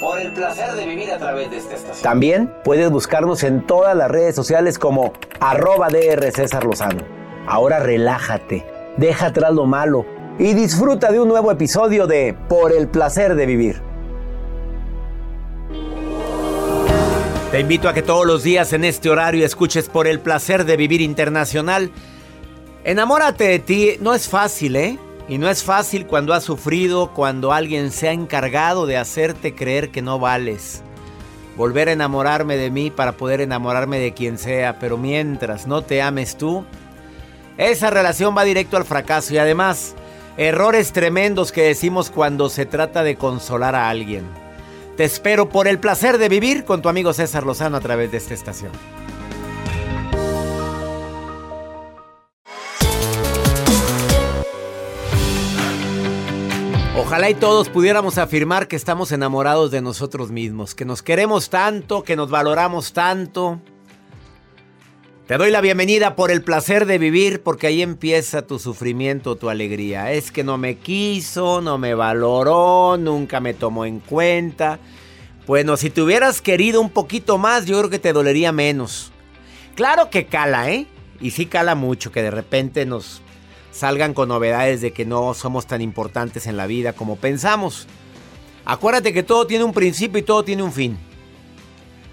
Por 0.00 0.20
el 0.20 0.32
placer 0.32 0.72
de 0.74 0.86
vivir 0.86 1.10
a 1.12 1.18
través 1.18 1.50
de 1.50 1.58
esta 1.58 1.74
estación. 1.74 2.02
También 2.02 2.54
puedes 2.64 2.90
buscarnos 2.90 3.42
en 3.42 3.66
todas 3.66 3.96
las 3.96 4.10
redes 4.10 4.34
sociales 4.34 4.78
como 4.78 5.12
arroba 5.40 5.88
DR 5.88 6.30
César 6.32 6.64
Lozano. 6.64 7.02
Ahora 7.46 7.78
relájate, 7.78 8.64
deja 8.96 9.26
atrás 9.26 9.52
lo 9.52 9.66
malo 9.66 10.04
y 10.38 10.54
disfruta 10.54 11.10
de 11.10 11.20
un 11.20 11.28
nuevo 11.28 11.50
episodio 11.50 12.06
de 12.06 12.36
Por 12.48 12.72
el 12.72 12.88
placer 12.88 13.34
de 13.34 13.46
vivir. 13.46 13.82
Te 17.50 17.60
invito 17.60 17.88
a 17.88 17.94
que 17.94 18.02
todos 18.02 18.26
los 18.26 18.42
días 18.42 18.72
en 18.72 18.84
este 18.84 19.10
horario 19.10 19.46
escuches 19.46 19.88
Por 19.88 20.06
el 20.06 20.20
placer 20.20 20.64
de 20.64 20.76
vivir 20.76 21.00
internacional. 21.00 21.90
Enamórate 22.84 23.44
de 23.44 23.58
ti, 23.58 23.96
no 24.00 24.14
es 24.14 24.28
fácil, 24.28 24.76
¿eh? 24.76 24.98
Y 25.28 25.36
no 25.36 25.50
es 25.50 25.62
fácil 25.62 26.06
cuando 26.06 26.32
has 26.32 26.44
sufrido, 26.44 27.12
cuando 27.12 27.52
alguien 27.52 27.90
se 27.90 28.08
ha 28.08 28.12
encargado 28.12 28.86
de 28.86 28.96
hacerte 28.96 29.54
creer 29.54 29.90
que 29.90 30.00
no 30.00 30.18
vales. 30.18 30.82
Volver 31.56 31.88
a 31.88 31.92
enamorarme 31.92 32.56
de 32.56 32.70
mí 32.70 32.90
para 32.90 33.12
poder 33.12 33.42
enamorarme 33.42 33.98
de 33.98 34.14
quien 34.14 34.38
sea, 34.38 34.78
pero 34.78 34.96
mientras 34.96 35.66
no 35.66 35.82
te 35.82 36.00
ames 36.00 36.38
tú, 36.38 36.64
esa 37.58 37.90
relación 37.90 38.34
va 38.36 38.44
directo 38.44 38.76
al 38.76 38.84
fracaso 38.84 39.34
y 39.34 39.38
además, 39.38 39.94
errores 40.38 40.92
tremendos 40.92 41.52
que 41.52 41.62
decimos 41.62 42.10
cuando 42.10 42.48
se 42.48 42.64
trata 42.64 43.02
de 43.02 43.16
consolar 43.16 43.74
a 43.74 43.90
alguien. 43.90 44.24
Te 44.96 45.04
espero 45.04 45.48
por 45.48 45.68
el 45.68 45.78
placer 45.78 46.16
de 46.16 46.28
vivir 46.28 46.64
con 46.64 46.80
tu 46.80 46.88
amigo 46.88 47.12
César 47.12 47.44
Lozano 47.44 47.76
a 47.76 47.80
través 47.80 48.10
de 48.12 48.16
esta 48.16 48.34
estación. 48.34 48.72
Ojalá 57.08 57.30
y 57.30 57.34
todos 57.34 57.70
pudiéramos 57.70 58.18
afirmar 58.18 58.68
que 58.68 58.76
estamos 58.76 59.12
enamorados 59.12 59.70
de 59.70 59.80
nosotros 59.80 60.30
mismos, 60.30 60.74
que 60.74 60.84
nos 60.84 61.00
queremos 61.00 61.48
tanto, 61.48 62.02
que 62.02 62.16
nos 62.16 62.28
valoramos 62.28 62.92
tanto. 62.92 63.62
Te 65.26 65.38
doy 65.38 65.50
la 65.50 65.62
bienvenida 65.62 66.16
por 66.16 66.30
el 66.30 66.42
placer 66.42 66.84
de 66.84 66.98
vivir, 66.98 67.42
porque 67.42 67.66
ahí 67.66 67.80
empieza 67.80 68.46
tu 68.46 68.58
sufrimiento, 68.58 69.36
tu 69.36 69.48
alegría. 69.48 70.12
Es 70.12 70.30
que 70.30 70.44
no 70.44 70.58
me 70.58 70.76
quiso, 70.76 71.62
no 71.62 71.78
me 71.78 71.94
valoró, 71.94 72.98
nunca 72.98 73.40
me 73.40 73.54
tomó 73.54 73.86
en 73.86 74.00
cuenta. 74.00 74.78
Bueno, 75.46 75.78
si 75.78 75.88
te 75.88 76.02
hubieras 76.02 76.42
querido 76.42 76.78
un 76.78 76.90
poquito 76.90 77.38
más, 77.38 77.64
yo 77.64 77.78
creo 77.78 77.88
que 77.88 77.98
te 77.98 78.12
dolería 78.12 78.52
menos. 78.52 79.12
Claro 79.76 80.10
que 80.10 80.26
cala, 80.26 80.70
¿eh? 80.70 80.86
Y 81.22 81.30
sí 81.30 81.46
cala 81.46 81.74
mucho 81.74 82.12
que 82.12 82.22
de 82.22 82.30
repente 82.30 82.84
nos 82.84 83.22
salgan 83.70 84.14
con 84.14 84.28
novedades 84.28 84.80
de 84.80 84.92
que 84.92 85.04
no 85.04 85.34
somos 85.34 85.66
tan 85.66 85.80
importantes 85.80 86.46
en 86.46 86.56
la 86.56 86.66
vida 86.66 86.92
como 86.92 87.16
pensamos. 87.16 87.86
Acuérdate 88.64 89.12
que 89.12 89.22
todo 89.22 89.46
tiene 89.46 89.64
un 89.64 89.72
principio 89.72 90.18
y 90.18 90.22
todo 90.22 90.44
tiene 90.44 90.62
un 90.62 90.72
fin. 90.72 90.98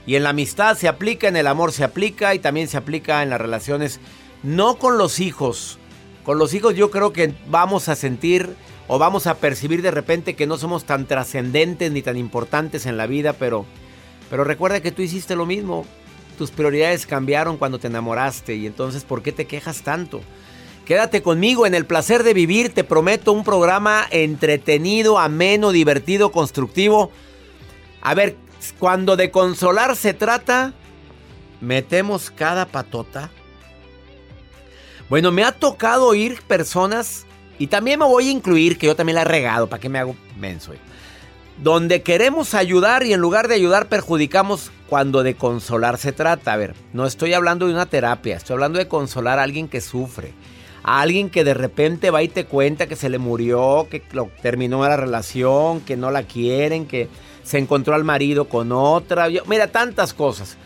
Y 0.08 0.16
en 0.16 0.24
la 0.24 0.30
amistad 0.30 0.78
se 0.78 0.88
aplica, 0.88 1.28
en 1.28 1.36
el 1.36 1.48
amor 1.48 1.72
se 1.72 1.84
aplica 1.84 2.36
y 2.36 2.40
también 2.40 2.68
se 2.68 2.78
aplica 2.78 3.24
en 3.24 3.30
las 3.30 3.42
relaciones, 3.42 4.00
no 4.44 4.76
con 4.76 4.98
los 4.98 5.20
hijos. 5.20 5.80
Con 6.24 6.38
los 6.38 6.54
hijos 6.54 6.76
yo 6.76 6.92
creo 6.92 7.12
que 7.12 7.34
vamos 7.50 7.90
a 7.90 7.96
sentir 7.96 8.56
o 8.88 9.00
vamos 9.00 9.28
a 9.28 9.36
percibir 9.36 9.82
de 9.82 9.92
repente 9.92 10.36
que 10.36 10.48
no 10.48 10.58
somos 10.58 10.86
tan 10.86 11.08
trascendentes 11.08 11.92
ni 11.92 12.02
tan 12.02 12.18
importantes 12.18 12.86
en 12.86 12.98
la 12.98 13.08
vida, 13.08 13.34
pero, 13.34 13.66
pero 14.30 14.44
recuerda 14.44 14.82
que 14.82 14.92
tú 14.92 15.02
hiciste 15.02 15.36
lo 15.36 15.46
mismo. 15.46 15.86
Tus 16.38 16.52
prioridades 16.52 17.06
cambiaron 17.06 17.58
cuando 17.58 17.80
te 17.80 17.88
enamoraste 17.88 18.56
y 18.56 18.68
entonces 18.68 19.04
¿por 19.04 19.24
qué 19.24 19.32
te 19.32 19.46
quejas 19.46 19.82
tanto? 19.82 20.22
Quédate 20.86 21.24
conmigo 21.24 21.66
en 21.66 21.74
el 21.74 21.88
placer 21.88 22.22
de 22.22 22.36
vivir, 22.36 22.72
te 22.72 22.84
prometo 22.84 23.32
un 23.32 23.44
programa 23.44 24.06
entretenido, 24.12 25.18
ameno, 25.18 25.72
divertido, 25.72 26.32
constructivo. 26.32 27.10
A 28.02 28.14
ver, 28.14 28.36
cuando 28.78 29.16
de 29.16 29.32
consolar 29.32 29.96
se 29.96 30.14
trata, 30.14 30.74
metemos 31.60 32.30
cada 32.30 32.68
patota. 32.68 33.32
Bueno, 35.10 35.32
me 35.32 35.44
ha 35.44 35.54
tocado 35.54 36.06
oír 36.06 36.40
personas, 36.44 37.26
y 37.58 37.66
también 37.66 37.98
me 37.98 38.06
voy 38.06 38.28
a 38.28 38.32
incluir, 38.32 38.78
que 38.78 38.86
yo 38.86 38.96
también 38.96 39.16
la 39.16 39.22
he 39.24 39.26
regado, 39.26 39.68
¿para 39.68 39.82
qué 39.82 39.90
me 39.90 39.98
hago 39.98 40.16
menso? 40.38 40.74
Donde 41.64 42.04
queremos 42.04 42.54
ayudar 42.54 43.04
y 43.08 43.14
en 43.14 43.22
lugar 43.22 43.48
de 43.48 43.56
ayudar 43.56 43.88
perjudicamos 43.90 44.72
cuando 44.88 45.24
de 45.24 45.36
consolar 45.36 45.98
se 45.98 46.12
trata. 46.12 46.54
A 46.54 46.58
ver, 46.58 46.76
no 46.94 47.08
estoy 47.08 47.34
hablando 47.34 47.66
de 47.66 47.74
una 47.74 47.88
terapia, 47.88 48.36
estoy 48.36 48.54
hablando 48.54 48.78
de 48.78 48.88
consolar 48.88 49.40
a 49.40 49.44
alguien 49.44 49.68
que 49.68 49.82
sufre 49.82 50.34
a 50.88 51.02
alguien 51.02 51.32
que 51.32 51.44
de 51.44 51.56
repente 51.56 52.12
va 52.12 52.22
y 52.22 52.28
te 52.28 52.46
cuenta 52.46 52.86
que 52.86 52.96
se 52.96 53.10
le 53.10 53.18
murió, 53.18 53.88
que 53.90 54.04
terminó 54.44 54.84
la 54.84 54.96
relación, 54.96 55.82
que 55.82 55.98
no 55.98 56.12
la 56.12 56.22
quieren, 56.24 56.86
que 56.86 57.10
se 57.42 57.58
encontró 57.58 57.96
al 57.96 58.04
marido 58.04 58.48
con 58.48 58.72
otra. 58.72 59.28
Mira, 59.48 59.68
tantas 59.70 60.14
cosas. 60.14 60.58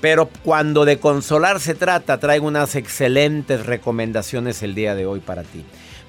Pero 0.00 0.28
cuando 0.42 0.84
de 0.84 0.98
consolar 0.98 1.60
se 1.60 1.76
trata, 1.76 2.18
traigo 2.18 2.48
unas 2.48 2.74
excelentes 2.74 3.64
recomendaciones 3.66 4.64
el 4.64 4.74
día 4.74 4.96
de 4.96 5.06
hoy 5.06 5.20
para 5.20 5.44
ti. 5.44 5.64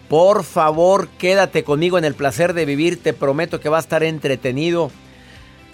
Por 0.10 0.44
favor, 0.44 1.08
quédate 1.20 1.64
conmigo 1.64 2.00
en 2.00 2.06
el 2.06 2.16
placer 2.16 2.54
de 2.54 2.66
vivir. 2.66 3.04
Te 3.04 3.14
prometo 3.14 3.60
que 3.60 3.70
va 3.70 3.78
a 3.78 3.82
estar 3.82 4.02
entretenido. 4.02 4.90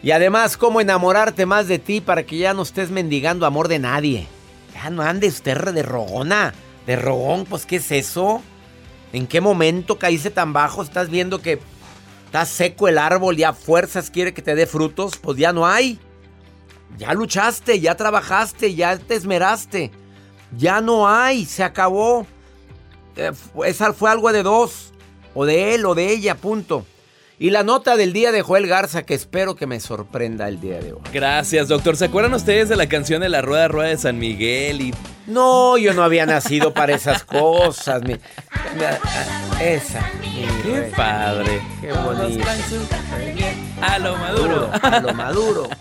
Y 0.02 0.12
además, 0.12 0.58
cómo 0.58 0.82
enamorarte 0.82 1.46
más 1.46 1.70
de 1.70 1.80
ti 1.80 2.02
para 2.02 2.24
que 2.24 2.36
ya 2.36 2.54
no 2.54 2.64
estés 2.64 2.92
mendigando 2.92 3.46
amor 3.46 3.70
de 3.70 3.80
nadie. 3.80 4.28
Ya 4.74 4.90
no 4.90 5.02
andes 5.02 5.36
usted 5.36 5.72
de 5.72 5.82
rogona. 5.82 6.54
De 6.86 6.96
rogón, 6.96 7.46
pues 7.46 7.66
¿qué 7.66 7.78
es 7.78 7.92
eso? 7.92 8.42
¿En 9.14 9.28
qué 9.28 9.42
momento 9.42 10.00
caíste 10.00 10.32
tan 10.32 10.54
bajo? 10.54 10.82
Estás 10.82 11.10
viendo 11.10 11.42
que 11.42 11.60
está 12.26 12.46
seco 12.46 12.88
el 12.88 12.98
árbol 12.98 13.38
y 13.40 13.44
a 13.44 13.54
fuerzas 13.54 14.10
quiere 14.10 14.34
que 14.34 14.42
te 14.42 14.56
dé 14.56 14.66
frutos. 14.66 15.18
Pues 15.18 15.38
ya 15.38 15.54
no 15.54 15.66
hay. 15.66 16.00
Ya 16.98 17.14
luchaste, 17.14 17.80
ya 17.80 17.96
trabajaste, 17.96 18.76
ya 18.76 18.98
te 18.98 19.16
esmeraste. 19.16 19.92
Ya 20.58 20.82
no 20.82 21.08
hay, 21.08 21.46
se 21.46 21.64
acabó. 21.64 22.28
Eh, 23.16 23.32
esa 23.66 23.94
fue 23.94 24.10
algo 24.10 24.32
de 24.32 24.44
dos. 24.44 24.94
O 25.34 25.46
de 25.46 25.76
él 25.76 25.86
o 25.86 25.96
de 25.96 26.12
ella, 26.12 26.36
punto. 26.36 26.86
Y 27.44 27.50
la 27.50 27.64
nota 27.64 27.98
del 27.98 28.14
día 28.14 28.32
de 28.32 28.42
Joel 28.42 28.68
Garza 28.68 29.04
que 29.04 29.14
espero 29.14 29.58
que 29.58 29.68
me 29.68 29.82
sorprenda 29.82 30.48
el 30.48 30.62
día 30.62 30.80
de 30.80 30.94
hoy. 30.94 31.02
Gracias, 31.12 31.68
doctor. 31.68 31.98
¿Se 31.98 32.06
acuerdan 32.06 32.34
ustedes 32.34 32.70
de 32.70 32.78
la 32.78 32.88
canción 32.88 33.20
de 33.20 33.28
la 33.28 33.42
Rueda 33.42 33.68
Rueda 33.68 33.90
de 33.90 33.98
San 33.98 34.18
Miguel? 34.18 34.80
Y... 34.80 34.94
No, 35.28 35.78
yo 35.78 35.94
no 35.94 36.04
había 36.04 36.26
nacido 36.26 36.74
para 36.74 36.96
esas 36.96 37.26
cosas. 37.26 38.02
esa. 39.62 40.10
Qué 40.64 40.92
padre. 40.96 41.62
Qué 41.82 41.92
bonito. 41.92 42.46
A 43.82 44.00
lo 44.00 44.16
maduro. 44.16 44.70
A 44.82 45.00
lo 45.02 45.14
maduro. 45.14 45.70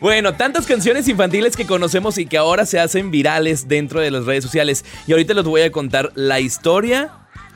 Bueno, 0.00 0.34
tantas 0.34 0.66
canciones 0.66 1.08
infantiles 1.08 1.56
que 1.56 1.66
conocemos 1.66 2.18
y 2.18 2.26
que 2.26 2.36
ahora 2.36 2.66
se 2.66 2.78
hacen 2.78 3.10
virales 3.10 3.68
dentro 3.68 4.00
de 4.00 4.10
las 4.10 4.26
redes 4.26 4.44
sociales. 4.44 4.84
Y 5.06 5.12
ahorita 5.12 5.32
les 5.32 5.44
voy 5.44 5.62
a 5.62 5.72
contar 5.72 6.10
la 6.14 6.40
historia 6.40 7.10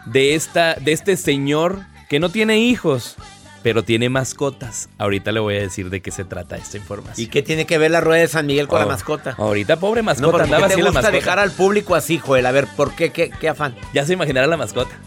de, 0.07 0.35
esta, 0.35 0.75
de 0.77 0.93
este 0.93 1.19
señor 1.19 1.81
que 2.09 2.21
no 2.21 2.31
tiene 2.31 2.59
hijos, 2.59 3.17
pero 3.63 3.83
tiene 3.85 4.09
mascotas. 4.09 4.89
Ahorita 4.99 5.31
le 5.33 5.41
voy 5.41 5.57
a 5.57 5.61
decir 5.61 5.91
de 5.91 6.01
qué 6.01 6.11
se 6.11 6.25
trata 6.25 6.57
esta 6.57 6.77
información. 6.79 7.27
¿Y 7.27 7.29
qué 7.29 7.43
tiene 7.43 7.67
que 7.67 7.77
ver 7.79 7.91
la 7.91 8.01
rueda 8.01 8.23
de 8.23 8.29
San 8.29 8.47
Miguel 8.47 8.67
con 8.67 8.79
la 8.79 8.87
oh, 8.87 8.89
mascota? 8.89 9.35
Ahorita, 9.37 9.77
pobre 9.77 10.03
mascota. 10.03 10.27
No, 10.47 10.59
¿por 10.59 10.69
qué 10.69 10.75
te 10.77 10.83
gusta 10.83 11.11
dejar 11.11 11.39
al 11.39 11.51
público 11.51 11.95
así, 11.95 12.19
Joel? 12.19 12.47
A 12.47 12.53
ver, 12.53 12.67
¿por 12.77 12.95
qué? 12.95 13.11
¿Qué, 13.13 13.49
afán? 13.49 13.75
Ya 13.93 14.05
se 14.07 14.15
imaginará 14.15 14.47
la 14.47 14.57
mascota. 14.57 14.99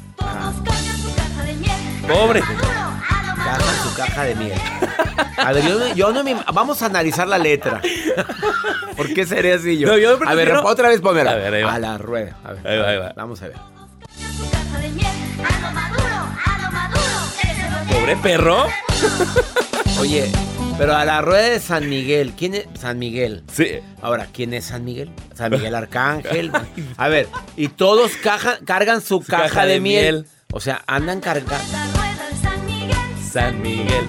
Pobre. 2.08 2.42
cajan 2.42 3.84
su 3.84 3.96
caja 3.96 4.24
de 4.24 4.36
miel. 4.36 4.60
A 5.38 5.54
ver, 5.54 5.64
yo, 5.68 5.80
no- 5.80 5.96
yo 5.96 6.12
no 6.12 6.24
me... 6.24 6.36
Vamos 6.54 6.82
a 6.82 6.86
analizar 6.88 7.28
la 7.28 7.38
letra. 7.38 7.82
¿Por 8.98 9.14
qué 9.14 9.26
sería 9.26 9.56
así 9.56 9.78
yo? 9.78 9.88
No, 9.88 9.98
yo 9.98 10.20
a 10.26 10.36
ver, 10.36 10.52
otra 10.58 10.90
vez 10.90 11.02
pónmela. 11.02 11.32
A 11.32 11.36
ver, 11.36 11.54
ahí 11.54 11.64
va. 11.64 11.74
A 11.76 11.80
la 11.80 11.98
rueda. 11.98 12.36
A 12.44 12.54
ver, 12.54 12.68
Ahí 12.68 12.78
va, 12.78 12.88
ahí 12.90 12.98
va. 12.98 13.14
Vamos 13.16 13.42
a 13.42 13.48
ver. 13.48 13.56
su 13.58 14.52
caja 14.52 14.80
de 14.80 14.90
miel, 14.90 15.08
Pobre 17.92 18.16
perro. 18.18 18.66
Oye, 20.00 20.32
pero 20.78 20.96
a 20.96 21.06
la 21.06 21.22
rueda 21.22 21.50
de 21.50 21.60
San 21.60 21.90
Miguel. 21.90 22.34
¿Quién 22.38 22.56
es 22.56 22.66
San 22.80 22.98
Miguel? 23.00 23.44
Sí. 23.52 23.68
Ahora, 24.02 24.28
¿quién 24.34 24.54
es 24.54 24.66
San 24.66 24.84
Miguel? 24.84 25.12
San 25.36 25.52
Miguel 25.52 25.76
Arcángel. 25.76 26.52
A 26.98 27.08
ver, 27.08 27.28
y 27.56 27.68
todos 27.68 28.14
caja- 28.18 28.60
cargan 28.66 29.02
su, 29.02 29.22
caja, 29.22 29.66
de, 29.66 29.80
miel. 29.80 30.26
O 30.54 30.60
sea, 30.60 30.82
andan 30.88 31.20
cargando. 31.22 31.54
San 32.42 32.66
Miguel, 32.66 32.98
San 33.32 33.62
Miguel. 33.62 34.06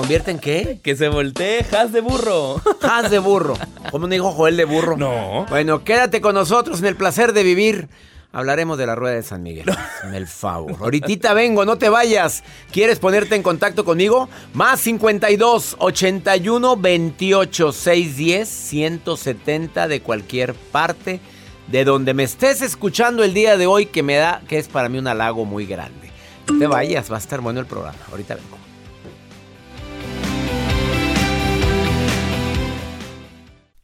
Convierte 0.00 0.30
en 0.30 0.38
qué? 0.38 0.80
Que 0.82 0.96
se 0.96 1.08
voltee, 1.08 1.66
haz 1.76 1.92
de 1.92 2.00
burro. 2.00 2.58
Haz 2.82 3.10
de 3.10 3.18
burro. 3.18 3.54
¿Cómo 3.90 4.06
no 4.06 4.12
dijo 4.12 4.32
Joel 4.32 4.56
de 4.56 4.64
burro? 4.64 4.96
No. 4.96 5.44
Bueno, 5.50 5.84
quédate 5.84 6.22
con 6.22 6.34
nosotros 6.34 6.78
en 6.80 6.86
el 6.86 6.96
placer 6.96 7.34
de 7.34 7.42
vivir. 7.42 7.88
Hablaremos 8.32 8.78
de 8.78 8.86
la 8.86 8.94
rueda 8.94 9.16
de 9.16 9.22
San 9.22 9.42
Miguel. 9.42 9.68
Hazme 9.68 10.16
el 10.16 10.26
favor. 10.26 10.76
Ahorita 10.80 11.34
vengo, 11.34 11.66
no 11.66 11.76
te 11.76 11.90
vayas. 11.90 12.44
¿Quieres 12.72 12.98
ponerte 12.98 13.34
en 13.34 13.42
contacto 13.42 13.84
conmigo? 13.84 14.30
Más 14.54 14.80
52 14.80 15.76
81 15.78 16.76
28 16.76 17.72
610 17.72 18.48
170 18.48 19.86
de 19.86 20.00
cualquier 20.00 20.54
parte 20.54 21.20
de 21.66 21.84
donde 21.84 22.14
me 22.14 22.22
estés 22.22 22.62
escuchando 22.62 23.22
el 23.22 23.34
día 23.34 23.58
de 23.58 23.66
hoy 23.66 23.86
que 23.86 24.02
me 24.02 24.16
da 24.16 24.40
que 24.48 24.56
es 24.56 24.68
para 24.68 24.88
mí 24.88 24.98
un 24.98 25.08
halago 25.08 25.44
muy 25.44 25.66
grande. 25.66 26.10
No 26.48 26.58
te 26.58 26.66
vayas, 26.66 27.12
va 27.12 27.16
a 27.16 27.20
estar 27.20 27.42
bueno 27.42 27.60
el 27.60 27.66
programa. 27.66 27.98
Ahorita 28.10 28.36
vengo. 28.36 28.59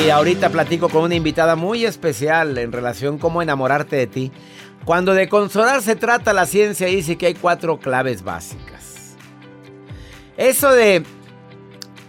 Sí, 0.00 0.08
ahorita 0.08 0.48
platico 0.48 0.88
con 0.88 1.02
una 1.02 1.14
invitada 1.14 1.56
muy 1.56 1.84
especial 1.84 2.56
en 2.56 2.72
relación 2.72 3.18
cómo 3.18 3.42
enamorarte 3.42 3.96
de 3.96 4.06
ti. 4.06 4.32
Cuando 4.86 5.12
de 5.12 5.28
consolar 5.28 5.82
se 5.82 5.94
trata, 5.94 6.32
la 6.32 6.46
ciencia 6.46 6.86
dice 6.86 7.18
que 7.18 7.26
hay 7.26 7.34
cuatro 7.34 7.78
claves 7.78 8.22
básicas. 8.22 9.16
Eso 10.38 10.72
de 10.72 11.04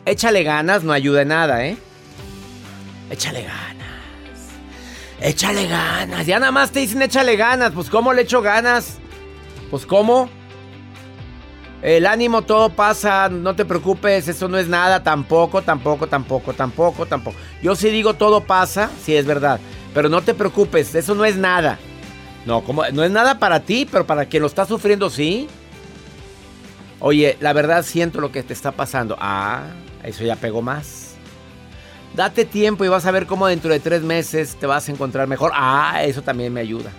échale 0.06 0.44
ganas 0.44 0.86
no 0.86 0.94
ayuda 0.94 1.24
en 1.24 1.28
nada, 1.28 1.66
¿eh? 1.66 1.76
Échale 3.10 3.42
ganas. 3.42 4.40
Échale 5.20 5.68
ganas. 5.68 6.26
Ya 6.26 6.40
nada 6.40 6.54
más 6.54 6.72
te 6.72 6.80
dicen 6.80 7.02
échale 7.02 7.36
ganas. 7.36 7.74
Pues 7.74 7.90
¿cómo 7.90 8.14
le 8.14 8.22
echo 8.22 8.42
ganas? 8.42 9.00
Pues 9.70 9.86
¿cómo? 9.86 10.30
El 11.82 12.06
ánimo 12.06 12.44
todo 12.44 12.70
pasa, 12.70 13.28
no 13.30 13.56
te 13.56 13.66
preocupes, 13.66 14.28
eso 14.28 14.48
no 14.48 14.60
es 14.60 14.68
nada, 14.68 15.02
tampoco, 15.02 15.64
tampoco, 15.64 16.06
tampoco, 16.08 16.54
tampoco, 16.54 17.06
tampoco. 17.08 17.38
Yo 17.64 17.76
sí 17.76 17.90
digo 17.90 18.14
todo 18.14 18.42
pasa, 18.42 18.92
sí 19.04 19.16
es 19.16 19.26
verdad, 19.26 19.60
pero 19.94 20.08
no 20.08 20.22
te 20.22 20.36
preocupes, 20.36 20.94
eso 20.94 21.16
no 21.16 21.26
es 21.26 21.38
nada. 21.38 21.80
No, 22.46 22.64
como 22.64 22.84
no 22.90 23.04
es 23.04 23.12
nada 23.12 23.40
para 23.40 23.62
ti, 23.62 23.88
pero 23.92 24.06
para 24.06 24.26
quien 24.26 24.42
lo 24.42 24.48
está 24.48 24.66
sufriendo 24.66 25.10
sí. 25.10 25.48
Oye, 27.00 27.36
la 27.40 27.54
verdad 27.54 27.84
siento 27.84 28.22
lo 28.22 28.32
que 28.32 28.44
te 28.44 28.54
está 28.54 28.72
pasando. 28.72 29.18
Ah, 29.20 29.64
eso 30.04 30.24
ya 30.24 30.36
pegó 30.36 30.62
más. 30.62 31.16
Date 32.16 32.46
tiempo 32.46 32.84
y 32.86 32.90
vas 32.90 33.06
a 33.06 33.12
ver 33.12 33.26
cómo 33.26 33.48
dentro 33.48 33.72
de 33.72 33.80
tres 33.80 34.04
meses 34.04 34.56
te 34.56 34.68
vas 34.68 34.88
a 34.88 34.92
encontrar 34.92 35.28
mejor. 35.28 35.52
Ah, 35.56 36.04
eso 36.04 36.22
también 36.22 36.54
me 36.54 36.60
ayuda. 36.60 36.92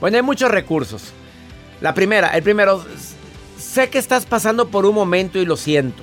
Bueno, 0.00 0.16
hay 0.16 0.22
muchos 0.22 0.50
recursos. 0.50 1.12
La 1.80 1.94
primera, 1.94 2.28
el 2.28 2.42
primero, 2.42 2.84
sé 3.60 3.90
que 3.90 3.98
estás 3.98 4.26
pasando 4.26 4.68
por 4.68 4.86
un 4.86 4.94
momento 4.94 5.38
y 5.38 5.46
lo 5.46 5.56
siento. 5.56 6.02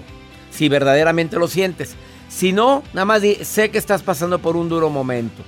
Si 0.51 0.69
verdaderamente 0.69 1.37
lo 1.37 1.47
sientes. 1.47 1.95
Si 2.29 2.51
no, 2.51 2.83
nada 2.93 3.05
más 3.05 3.21
sé 3.41 3.71
que 3.71 3.77
estás 3.77 4.03
pasando 4.03 4.39
por 4.39 4.55
un 4.55 4.69
duro 4.69 4.89
momento. 4.89 5.43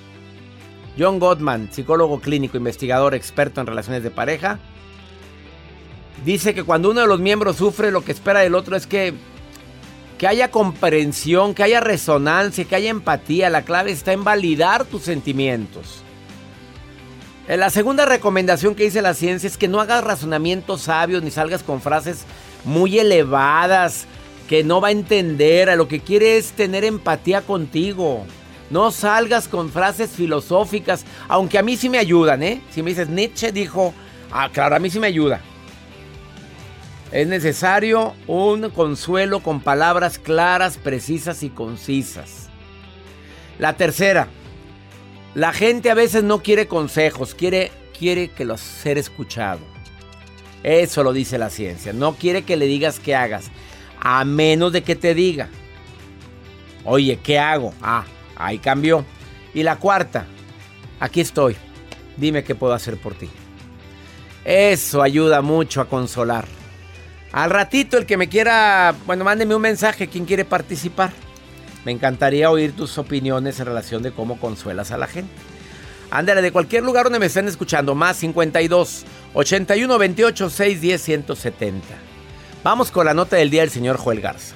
John 0.98 1.20
Gottman, 1.20 1.72
psicólogo 1.72 2.20
clínico, 2.20 2.58
investigador, 2.58 3.16
experto 3.16 3.62
en 3.62 3.68
relaciones 3.68 4.04
de 4.04 4.12
pareja, 4.12 4.60
dice 6.26 6.54
que 6.54 6.64
cuando 6.64 6.90
uno 6.92 7.02
de 7.02 7.08
los 7.08 7.20
miembros 7.20 7.58
sufre, 7.58 7.92
lo 7.92 8.04
que 8.04 8.12
espera 8.12 8.42
del 8.42 8.56
otro 8.56 8.76
es 8.76 8.86
que, 8.86 9.14
que 10.18 10.28
haya 10.28 10.52
comprensión, 10.52 11.54
que 11.54 11.64
haya 11.64 11.80
resonancia, 11.80 12.66
que 12.66 12.76
haya 12.76 12.90
empatía. 12.90 13.50
La 13.50 13.62
clave 13.62 13.92
está 13.92 14.12
en 14.12 14.24
validar 14.24 14.86
tus 14.86 15.04
sentimientos. 15.04 16.04
Eh, 17.50 17.58
La 17.58 17.72
segunda 17.72 18.06
recomendación 18.06 18.76
que 18.76 18.84
dice 18.84 19.02
la 19.02 19.16
ciencia 19.16 19.48
es 19.48 19.58
que 19.58 19.68
no 19.68 19.82
hagas 19.82 20.04
razonamientos 20.04 20.84
sabios 20.84 21.24
ni 21.24 21.32
salgas 21.32 21.64
con 21.64 21.82
frases 21.82 22.26
muy 22.64 23.00
elevadas 23.00 24.06
que 24.48 24.64
no 24.64 24.80
va 24.80 24.90
a 24.90 24.92
entender. 24.92 25.70
A 25.72 25.76
lo 25.76 25.88
que 25.88 26.00
quiere 26.00 26.38
es 26.38 26.52
tener 26.52 26.86
empatía 26.86 27.42
contigo. 27.42 28.24
No 28.70 28.92
salgas 28.92 29.48
con 29.48 29.72
frases 29.72 30.12
filosóficas, 30.12 31.06
aunque 31.28 31.58
a 31.58 31.64
mí 31.64 31.76
sí 31.76 31.90
me 31.90 31.98
ayudan, 31.98 32.44
¿eh? 32.44 32.62
Si 32.70 32.84
me 32.84 32.92
dices 32.92 33.10
Nietzsche 33.10 33.52
dijo, 33.52 33.96
ah, 34.32 34.50
claro, 34.54 34.76
a 34.76 34.80
mí 34.80 34.92
sí 34.92 35.00
me 35.00 35.08
ayuda. 35.08 35.42
Es 37.12 37.28
necesario 37.28 38.14
un 38.28 38.70
consuelo 38.70 39.40
con 39.40 39.60
palabras 39.60 40.20
claras, 40.20 40.78
precisas 40.78 41.42
y 41.42 41.50
concisas. 41.50 42.48
La 43.58 43.74
tercera, 43.74 44.28
la 45.36 45.54
gente 45.54 45.90
a 45.90 45.96
veces 45.96 46.24
no 46.24 46.42
quiere 46.42 46.68
consejos, 46.68 47.36
quiere, 47.36 47.72
quiere 47.98 48.30
que 48.30 48.46
los 48.46 48.60
ser 48.60 48.98
escuchado. 48.98 49.60
Eso 50.64 51.04
lo 51.04 51.14
dice 51.14 51.38
la 51.38 51.50
ciencia. 51.50 51.94
No 51.94 52.16
quiere 52.16 52.44
que 52.44 52.58
le 52.58 52.66
digas 52.66 53.00
qué 53.00 53.16
hagas, 53.16 53.50
a 54.00 54.26
menos 54.26 54.74
de 54.74 54.84
que 54.84 54.96
te 54.96 55.14
diga. 55.14 55.50
Oye, 56.84 57.20
¿qué 57.22 57.38
hago? 57.38 57.74
Ah, 57.82 58.06
ahí 58.36 58.58
cambió. 58.60 59.06
Y 59.54 59.64
la 59.64 59.78
cuarta, 59.78 60.26
aquí 61.00 61.22
estoy. 61.22 61.56
Dime 62.18 62.44
qué 62.44 62.56
puedo 62.56 62.74
hacer 62.74 62.98
por 62.98 63.14
ti. 63.14 63.30
Eso 64.44 65.02
ayuda 65.02 65.42
mucho 65.42 65.82
a 65.82 65.88
consolar. 65.88 66.46
Al 67.32 67.52
ratito, 67.52 67.98
el 67.98 68.06
que 68.06 68.18
me 68.18 68.28
quiera, 68.28 68.96
bueno, 69.06 69.24
mándeme 69.24 69.54
un 69.54 69.62
mensaje, 69.62 70.08
quien 70.08 70.26
quiere 70.26 70.46
participar. 70.46 71.12
Me 71.86 71.92
encantaría 71.92 72.52
oír 72.52 72.76
tus 72.76 72.98
opiniones 72.98 73.60
en 73.60 73.66
relación 73.66 74.04
de 74.04 74.12
cómo 74.12 74.40
consuelas 74.40 74.92
a 74.92 74.98
la 74.98 75.08
gente. 75.08 75.32
Ándale, 76.12 76.42
de 76.42 76.52
cualquier 76.52 76.84
lugar 76.84 77.06
donde 77.06 77.20
me 77.20 77.28
estén 77.28 77.48
escuchando, 77.48 77.96
más 77.96 78.18
52 78.18 79.06
81 79.34 79.98
28 79.98 80.50
610 80.50 81.02
170. 81.02 81.88
Vamos 82.64 82.92
con 82.92 83.06
la 83.06 83.14
nota 83.14 83.36
del 83.38 83.50
día 83.50 83.62
del 83.62 83.70
señor 83.70 83.98
Joel 83.98 84.20
Garza. 84.20 84.56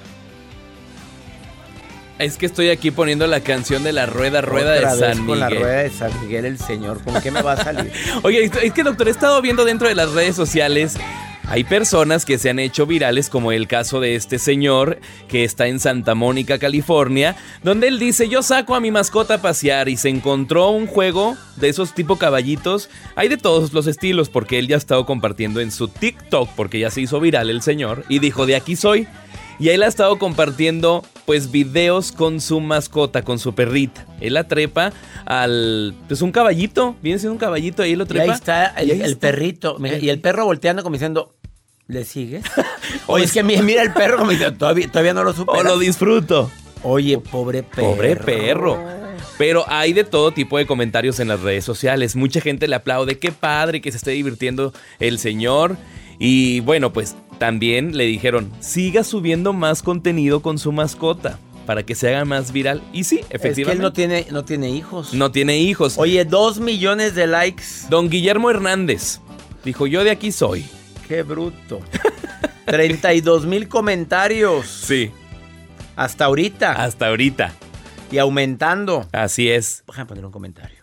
Es 2.18 2.36
que 2.36 2.46
estoy 2.46 2.70
aquí 2.70 2.90
poniendo 2.92 3.26
la 3.26 3.40
canción 3.40 3.82
de 3.82 3.92
la 3.92 4.06
rueda, 4.06 4.40
rueda 4.40 4.76
Otra 4.76 4.94
de 4.94 5.00
vez 5.00 5.16
San 5.16 5.26
con 5.26 5.40
la 5.40 5.46
Miguel. 5.48 5.62
rueda 5.62 5.78
de 5.82 5.90
San 5.90 6.20
Miguel 6.20 6.44
el 6.44 6.58
señor. 6.58 7.02
¿Con 7.02 7.20
qué 7.20 7.30
me 7.30 7.42
va 7.42 7.52
a 7.54 7.64
salir? 7.64 7.92
Oye, 8.22 8.44
es 8.62 8.72
que 8.72 8.82
doctor, 8.84 9.08
he 9.08 9.10
estado 9.10 9.40
viendo 9.42 9.64
dentro 9.64 9.88
de 9.88 9.94
las 9.96 10.12
redes 10.12 10.36
sociales. 10.36 10.96
Hay 11.46 11.64
personas 11.64 12.24
que 12.24 12.38
se 12.38 12.48
han 12.48 12.58
hecho 12.58 12.86
virales, 12.86 13.28
como 13.28 13.52
el 13.52 13.68
caso 13.68 14.00
de 14.00 14.14
este 14.14 14.38
señor 14.38 14.98
que 15.28 15.44
está 15.44 15.66
en 15.66 15.78
Santa 15.78 16.14
Mónica, 16.14 16.58
California, 16.58 17.36
donde 17.62 17.88
él 17.88 17.98
dice, 17.98 18.30
yo 18.30 18.42
saco 18.42 18.74
a 18.74 18.80
mi 18.80 18.90
mascota 18.90 19.34
a 19.34 19.42
pasear 19.42 19.90
y 19.90 19.98
se 19.98 20.08
encontró 20.08 20.70
un 20.70 20.86
juego 20.86 21.36
de 21.56 21.68
esos 21.68 21.94
tipo 21.94 22.16
caballitos. 22.16 22.88
Hay 23.14 23.28
de 23.28 23.36
todos 23.36 23.74
los 23.74 23.86
estilos, 23.86 24.30
porque 24.30 24.58
él 24.58 24.68
ya 24.68 24.76
ha 24.76 24.78
estado 24.78 25.04
compartiendo 25.04 25.60
en 25.60 25.70
su 25.70 25.88
TikTok, 25.88 26.48
porque 26.56 26.78
ya 26.78 26.90
se 26.90 27.02
hizo 27.02 27.20
viral 27.20 27.50
el 27.50 27.60
señor, 27.60 28.04
y 28.08 28.20
dijo, 28.20 28.46
de 28.46 28.56
aquí 28.56 28.74
soy. 28.74 29.06
Y 29.58 29.68
él 29.68 29.82
ha 29.82 29.86
estado 29.86 30.18
compartiendo 30.18 31.04
pues 31.26 31.50
videos 31.50 32.12
con 32.12 32.40
su 32.40 32.60
mascota, 32.60 33.22
con 33.22 33.38
su 33.38 33.54
perrita. 33.54 34.06
Él 34.20 34.34
la 34.34 34.44
trepa 34.44 34.92
al... 35.24 35.94
pues 36.08 36.20
un 36.22 36.32
caballito, 36.32 36.96
viene 37.02 37.18
siendo 37.18 37.32
un 37.32 37.38
caballito, 37.38 37.82
ahí 37.82 37.96
lo 37.96 38.04
Y 38.04 38.08
trepa. 38.08 38.24
ahí 38.24 38.30
está 38.30 38.66
el, 38.76 38.88
y 38.88 38.92
ahí 38.92 39.00
el 39.00 39.12
está. 39.12 39.20
perrito. 39.28 39.76
mira, 39.78 39.98
Y 39.98 40.10
el 40.10 40.20
perro 40.20 40.44
volteando 40.44 40.82
como 40.82 40.94
diciendo, 40.94 41.34
¿Le 41.86 42.04
sigues? 42.04 42.44
Oye, 43.06 43.24
es 43.26 43.32
que 43.32 43.42
mi- 43.42 43.58
mira 43.58 43.82
el 43.82 43.92
perro 43.92 44.16
como 44.18 44.30
dice, 44.30 44.50
todavía, 44.52 44.88
todavía 44.88 45.12
no 45.14 45.22
lo 45.24 45.30
O 45.30 45.34
supera. 45.34 45.62
lo 45.64 45.78
disfruto. 45.78 46.50
Oye, 46.82 47.18
pobre 47.18 47.62
perro. 47.62 47.90
Pobre 47.94 48.16
perro. 48.16 48.78
Pero 49.38 49.64
hay 49.68 49.92
de 49.92 50.04
todo 50.04 50.30
tipo 50.32 50.58
de 50.58 50.66
comentarios 50.66 51.18
en 51.20 51.28
las 51.28 51.40
redes 51.40 51.64
sociales. 51.64 52.14
Mucha 52.16 52.40
gente 52.40 52.68
le 52.68 52.76
aplaude, 52.76 53.18
qué 53.18 53.32
padre 53.32 53.80
que 53.80 53.90
se 53.90 53.96
esté 53.98 54.12
divirtiendo 54.12 54.72
el 54.98 55.18
señor. 55.18 55.76
Y 56.18 56.60
bueno, 56.60 56.92
pues 56.92 57.16
también 57.38 57.96
le 57.96 58.04
dijeron, 58.04 58.50
siga 58.60 59.04
subiendo 59.04 59.52
más 59.52 59.82
contenido 59.82 60.40
con 60.40 60.58
su 60.58 60.72
mascota 60.72 61.38
para 61.66 61.82
que 61.82 61.94
se 61.94 62.08
haga 62.08 62.24
más 62.24 62.52
viral. 62.52 62.82
Y 62.92 63.04
sí, 63.04 63.20
Es 63.20 63.26
que 63.28 63.36
efectivamente. 63.36 63.72
él 63.76 63.82
no 63.82 63.92
tiene, 63.92 64.26
no 64.30 64.44
tiene 64.44 64.70
hijos. 64.70 65.14
no 65.14 65.30
tiene 65.32 65.58
hijos. 65.58 65.94
Oye, 65.98 66.24
dos 66.24 66.60
millones 66.60 67.14
de 67.14 67.26
likes. 67.26 67.64
Don 67.88 68.10
Guillermo 68.10 68.50
Hernández 68.50 69.20
dijo, 69.64 69.86
yo 69.86 70.04
de 70.04 70.10
aquí 70.10 70.30
soy. 70.32 70.66
Qué 71.08 71.22
bruto. 71.22 71.80
32 72.66 73.46
mil 73.46 73.68
comentarios. 73.68 74.66
Sí. 74.66 75.10
Hasta 75.96 76.24
ahorita. 76.26 76.72
Hasta 76.72 77.08
ahorita. 77.08 77.52
Y 78.10 78.18
aumentando. 78.18 79.06
Así 79.12 79.50
es. 79.50 79.84
Déjame 79.86 80.06
poner 80.06 80.24
un 80.26 80.32
comentario. 80.32 80.76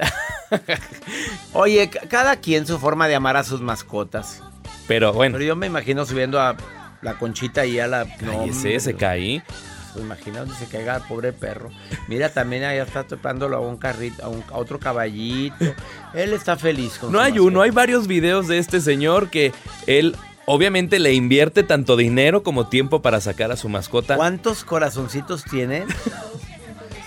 Oye, 1.53 1.89
ca- 1.89 2.01
cada 2.07 2.35
quien 2.37 2.65
su 2.65 2.77
forma 2.79 3.07
de 3.07 3.15
amar 3.15 3.37
a 3.37 3.43
sus 3.43 3.61
mascotas. 3.61 4.41
Pero 4.87 5.13
bueno, 5.13 5.33
Pero 5.37 5.45
yo 5.47 5.55
me 5.55 5.67
imagino 5.67 6.05
subiendo 6.05 6.39
a 6.39 6.55
la 7.01 7.17
conchita 7.17 7.65
y 7.65 7.79
a 7.79 7.87
la. 7.87 8.05
cállese, 8.17 8.79
se 8.79 8.95
cae. 8.95 9.43
Pues 9.93 10.05
imagina 10.05 10.39
donde 10.39 10.55
se 10.55 10.67
caiga 10.67 10.95
el 10.95 11.01
pobre 11.03 11.33
perro. 11.33 11.69
Mira, 12.07 12.29
también 12.29 12.63
allá 12.63 12.83
está 12.83 13.03
topándolo 13.03 13.57
a 13.57 13.59
un 13.59 13.75
carrito, 13.77 14.23
a, 14.23 14.29
un- 14.29 14.43
a 14.49 14.57
otro 14.57 14.79
caballito. 14.79 15.55
Él 16.13 16.31
está 16.33 16.55
feliz 16.55 16.97
con 16.97 17.11
No 17.11 17.19
hay 17.19 17.31
mascota. 17.33 17.47
uno, 17.47 17.61
hay 17.61 17.71
varios 17.71 18.07
videos 18.07 18.47
de 18.47 18.57
este 18.57 18.79
señor 18.79 19.29
que 19.29 19.51
él 19.87 20.15
obviamente 20.45 20.97
le 20.99 21.13
invierte 21.13 21.63
tanto 21.63 21.97
dinero 21.97 22.41
como 22.41 22.67
tiempo 22.67 23.01
para 23.01 23.19
sacar 23.19 23.51
a 23.51 23.57
su 23.57 23.67
mascota. 23.67 24.15
¿Cuántos 24.15 24.63
corazoncitos 24.63 25.43
tiene? 25.43 25.83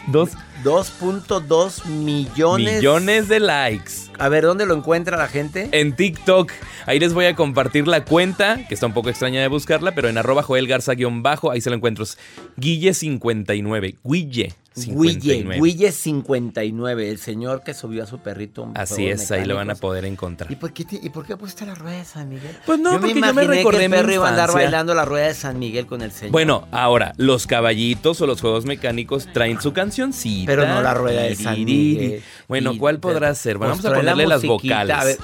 Dos 0.08 0.30
2.2 0.64 1.84
millones. 1.84 2.76
millones 2.76 3.28
de 3.28 3.38
likes. 3.38 3.92
A 4.18 4.30
ver, 4.30 4.44
¿dónde 4.44 4.64
lo 4.64 4.74
encuentra 4.74 5.18
la 5.18 5.28
gente? 5.28 5.68
En 5.72 5.94
TikTok, 5.94 6.50
ahí 6.86 6.98
les 6.98 7.12
voy 7.12 7.26
a 7.26 7.36
compartir 7.36 7.86
la 7.86 8.04
cuenta, 8.04 8.66
que 8.66 8.72
está 8.72 8.86
un 8.86 8.94
poco 8.94 9.10
extraña 9.10 9.42
de 9.42 9.48
buscarla, 9.48 9.94
pero 9.94 10.08
en 10.08 10.16
arroba 10.16 10.42
Joel 10.42 10.66
Garza-bajo, 10.66 11.50
ahí 11.50 11.60
se 11.60 11.68
lo 11.68 11.76
encuentro. 11.76 12.04
Es 12.04 12.16
Guille59, 12.56 13.96
Guille. 14.02 14.54
Guille, 14.76 15.20
59. 15.20 15.60
Guille 15.60 15.92
59, 15.92 17.10
el 17.10 17.18
señor 17.18 17.62
que 17.62 17.74
subió 17.74 18.02
a 18.02 18.06
su 18.06 18.18
perrito. 18.18 18.64
un 18.64 18.76
Así 18.76 19.06
es, 19.06 19.30
ahí 19.30 19.44
lo 19.44 19.54
van 19.54 19.70
a 19.70 19.76
poder 19.76 20.04
encontrar. 20.04 20.50
¿Y 20.50 20.56
por 20.56 20.72
qué, 20.72 20.84
y 20.90 21.10
por 21.10 21.24
qué 21.24 21.36
pusiste 21.36 21.64
la 21.64 21.76
rueda 21.76 21.98
de 21.98 22.04
San 22.04 22.28
Miguel? 22.28 22.56
Pues 22.66 22.80
no, 22.80 22.92
yo 22.94 23.00
porque 23.00 23.14
me 23.14 23.28
yo 23.28 23.34
me 23.34 23.44
recordé 23.44 23.78
que 23.78 23.84
el 23.84 23.90
perro 23.90 24.12
iba 24.12 24.26
a 24.26 24.30
andar 24.30 24.52
bailando 24.52 24.94
la 24.94 25.04
rueda 25.04 25.28
de 25.28 25.34
San 25.34 25.58
Miguel 25.60 25.86
con 25.86 26.02
el 26.02 26.10
señor. 26.10 26.32
Bueno, 26.32 26.66
ahora, 26.72 27.12
los 27.16 27.46
caballitos 27.46 28.20
o 28.20 28.26
los 28.26 28.40
juegos 28.40 28.64
mecánicos 28.64 29.28
traen 29.32 29.60
su 29.60 29.72
cancioncita. 29.72 30.46
Pero 30.46 30.66
no 30.66 30.82
la 30.82 30.94
rueda 30.94 31.22
de 31.22 31.36
San 31.36 31.64
Miguel. 31.64 32.22
Bueno, 32.48 32.76
¿cuál 32.76 32.98
podrá 32.98 33.34
ser? 33.34 33.58
Vamos 33.58 33.84
a 33.84 33.90
la 33.90 33.96
ponerle 33.96 34.26
las 34.26 34.44
vocales. 34.44 34.96
a 34.96 35.04
ver. 35.04 35.18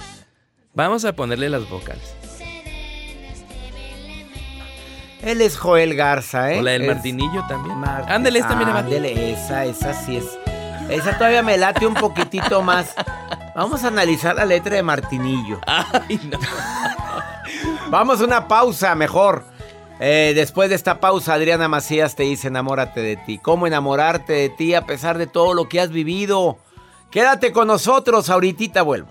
Vamos 0.75 1.05
a 1.05 1.15
ponerle 1.15 1.49
las 1.49 1.69
vocales. 1.69 2.20
Él 5.23 5.41
es 5.43 5.59
Joel 5.59 5.95
Garza, 5.95 6.53
¿eh? 6.53 6.59
O 6.59 6.63
la 6.63 6.73
del 6.73 6.83
Es 6.83 6.89
Martinillo 6.89 7.45
también. 7.49 7.79
Martín. 7.79 8.13
Ándale, 8.13 8.39
esta 8.39 8.55
va. 8.55 8.79
Ándele, 8.79 9.33
esa, 9.33 9.65
esa 9.65 9.93
sí 9.95 10.17
es. 10.17 10.25
Esa 10.89 11.17
todavía 11.17 11.43
me 11.43 11.57
late 11.57 11.87
un 11.87 11.95
poquitito 11.95 12.63
más. 12.63 12.95
Vamos 13.55 13.85
a 13.85 13.89
analizar 13.89 14.35
la 14.35 14.45
letra 14.45 14.77
de 14.77 14.83
Martinillo. 14.83 15.61
Ay, 15.67 16.21
no. 16.31 16.39
Vamos 17.91 18.21
a 18.21 18.25
una 18.25 18.49
pausa, 18.49 18.95
mejor. 18.95 19.45
Eh, 19.99 20.33
después 20.35 20.71
de 20.71 20.77
esta 20.77 20.99
pausa, 20.99 21.35
Adriana 21.35 21.69
Macías 21.69 22.17
te 22.17 22.23
dice 22.23 22.49
enamórate 22.49 23.01
de 23.01 23.17
ti. 23.17 23.39
¿Cómo 23.39 23.67
enamorarte 23.67 24.33
de 24.33 24.49
ti 24.49 24.75
a 24.75 24.87
pesar 24.87 25.19
de 25.19 25.27
todo 25.27 25.53
lo 25.53 25.69
que 25.69 25.81
has 25.81 25.91
vivido? 25.91 26.59
Quédate 27.11 27.53
con 27.53 27.69
nosotros, 27.69 28.31
ahorita 28.31 28.83
vuelvo. 28.83 29.11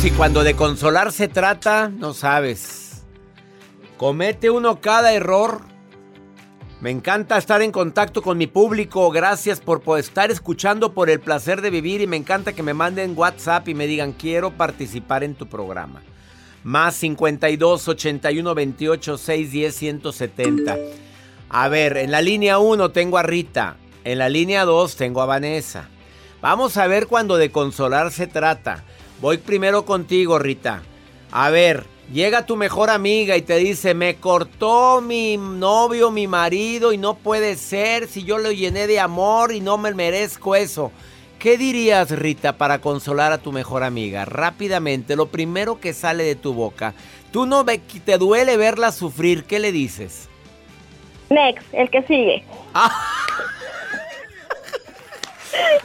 No, 0.00 0.06
si 0.06 0.12
cuando 0.12 0.44
de 0.44 0.56
consolar 0.56 1.12
se 1.12 1.28
trata, 1.28 1.90
no 1.90 2.14
sabes. 2.14 3.02
Comete 3.98 4.48
uno 4.48 4.80
cada 4.80 5.12
error. 5.12 5.60
Me 6.80 6.88
encanta 6.88 7.36
estar 7.36 7.60
en 7.60 7.70
contacto 7.70 8.22
con 8.22 8.38
mi 8.38 8.46
público. 8.46 9.10
Gracias 9.10 9.60
por, 9.60 9.82
por 9.82 9.98
estar 9.98 10.30
escuchando 10.30 10.94
por 10.94 11.10
el 11.10 11.20
placer 11.20 11.60
de 11.60 11.68
vivir 11.68 12.00
y 12.00 12.06
me 12.06 12.16
encanta 12.16 12.54
que 12.54 12.62
me 12.62 12.72
manden 12.72 13.12
WhatsApp 13.14 13.68
y 13.68 13.74
me 13.74 13.86
digan 13.86 14.12
quiero 14.14 14.52
participar 14.52 15.22
en 15.22 15.34
tu 15.34 15.48
programa. 15.48 16.00
Más 16.64 16.94
52 16.94 17.88
81 17.88 18.54
28 18.54 19.18
610 19.18 19.76
170. 19.76 20.78
A 21.50 21.68
ver, 21.68 21.98
en 21.98 22.10
la 22.10 22.22
línea 22.22 22.58
1 22.58 22.90
tengo 22.92 23.18
a 23.18 23.22
Rita. 23.22 23.76
En 24.04 24.16
la 24.16 24.30
línea 24.30 24.64
2 24.64 24.96
tengo 24.96 25.20
a 25.20 25.26
Vanessa. 25.26 25.90
Vamos 26.40 26.78
a 26.78 26.86
ver 26.86 27.06
cuando 27.06 27.36
de 27.36 27.50
consolar 27.50 28.10
se 28.12 28.26
trata. 28.26 28.82
Voy 29.20 29.36
primero 29.38 29.84
contigo, 29.84 30.38
Rita. 30.38 30.82
A 31.30 31.50
ver, 31.50 31.84
llega 32.12 32.46
tu 32.46 32.56
mejor 32.56 32.88
amiga 32.88 33.36
y 33.36 33.42
te 33.42 33.56
dice, 33.56 33.92
me 33.94 34.16
cortó 34.16 35.00
mi 35.00 35.36
novio, 35.36 36.10
mi 36.10 36.26
marido 36.26 36.92
y 36.92 36.98
no 36.98 37.14
puede 37.14 37.56
ser 37.56 38.08
si 38.08 38.24
yo 38.24 38.38
lo 38.38 38.50
llené 38.50 38.86
de 38.86 38.98
amor 38.98 39.52
y 39.52 39.60
no 39.60 39.76
me 39.76 39.92
merezco 39.92 40.54
eso. 40.56 40.90
¿Qué 41.38 41.56
dirías, 41.56 42.10
Rita, 42.10 42.58
para 42.58 42.80
consolar 42.80 43.32
a 43.32 43.38
tu 43.38 43.52
mejor 43.52 43.82
amiga? 43.82 44.24
Rápidamente, 44.24 45.16
lo 45.16 45.26
primero 45.26 45.80
que 45.80 45.94
sale 45.94 46.24
de 46.24 46.34
tu 46.34 46.52
boca. 46.52 46.94
Tú 47.30 47.46
no 47.46 47.64
ve, 47.64 47.78
te 47.78 48.18
duele 48.18 48.56
verla 48.56 48.92
sufrir, 48.92 49.44
¿qué 49.44 49.58
le 49.58 49.72
dices? 49.72 50.28
Next, 51.30 51.66
el 51.72 51.88
que 51.90 52.02
sigue. 52.02 52.44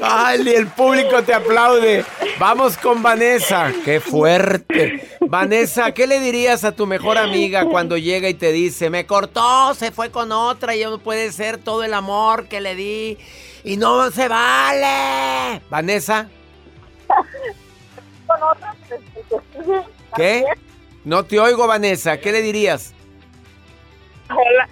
Ay, 0.02 0.48
el 0.50 0.68
público 0.68 1.24
te 1.24 1.34
aplaude. 1.34 2.06
Vamos 2.40 2.78
con 2.78 3.02
Vanessa. 3.02 3.72
Qué 3.84 4.00
fuerte. 4.00 5.18
Vanessa, 5.22 5.92
¿qué 5.92 6.08
le 6.08 6.20
dirías 6.20 6.64
a 6.64 6.72
tu 6.72 6.86
mejor 6.86 7.18
amiga 7.18 7.66
cuando 7.66 7.98
llega 7.98 8.30
y 8.30 8.34
te 8.34 8.52
dice, 8.52 8.90
me 8.90 9.06
cortó, 9.06 9.74
se 9.74 9.92
fue 9.92 10.12
con 10.12 10.32
otra 10.32 10.76
y 10.76 10.80
ya 10.80 10.90
no 10.90 11.00
puede 11.00 11.32
ser 11.32 11.58
todo 11.58 11.84
el 11.84 11.94
amor 11.94 12.48
que 12.48 12.62
le 12.62 12.76
di 12.76 13.18
y 13.64 13.78
no 13.78 14.12
se 14.12 14.28
vale? 14.28 15.62
Vanessa, 15.70 16.28
Con 18.28 18.44
otro, 18.44 18.68
pues, 18.88 19.42
sigue. 19.54 19.82
¿qué? 20.16 20.44
No 21.04 21.24
te 21.26 21.40
oigo, 21.40 21.68
Vanessa. 21.68 22.18
¿Qué 22.18 22.32
le 22.32 22.42
dirías? 22.42 22.94
Hola. 24.30 24.68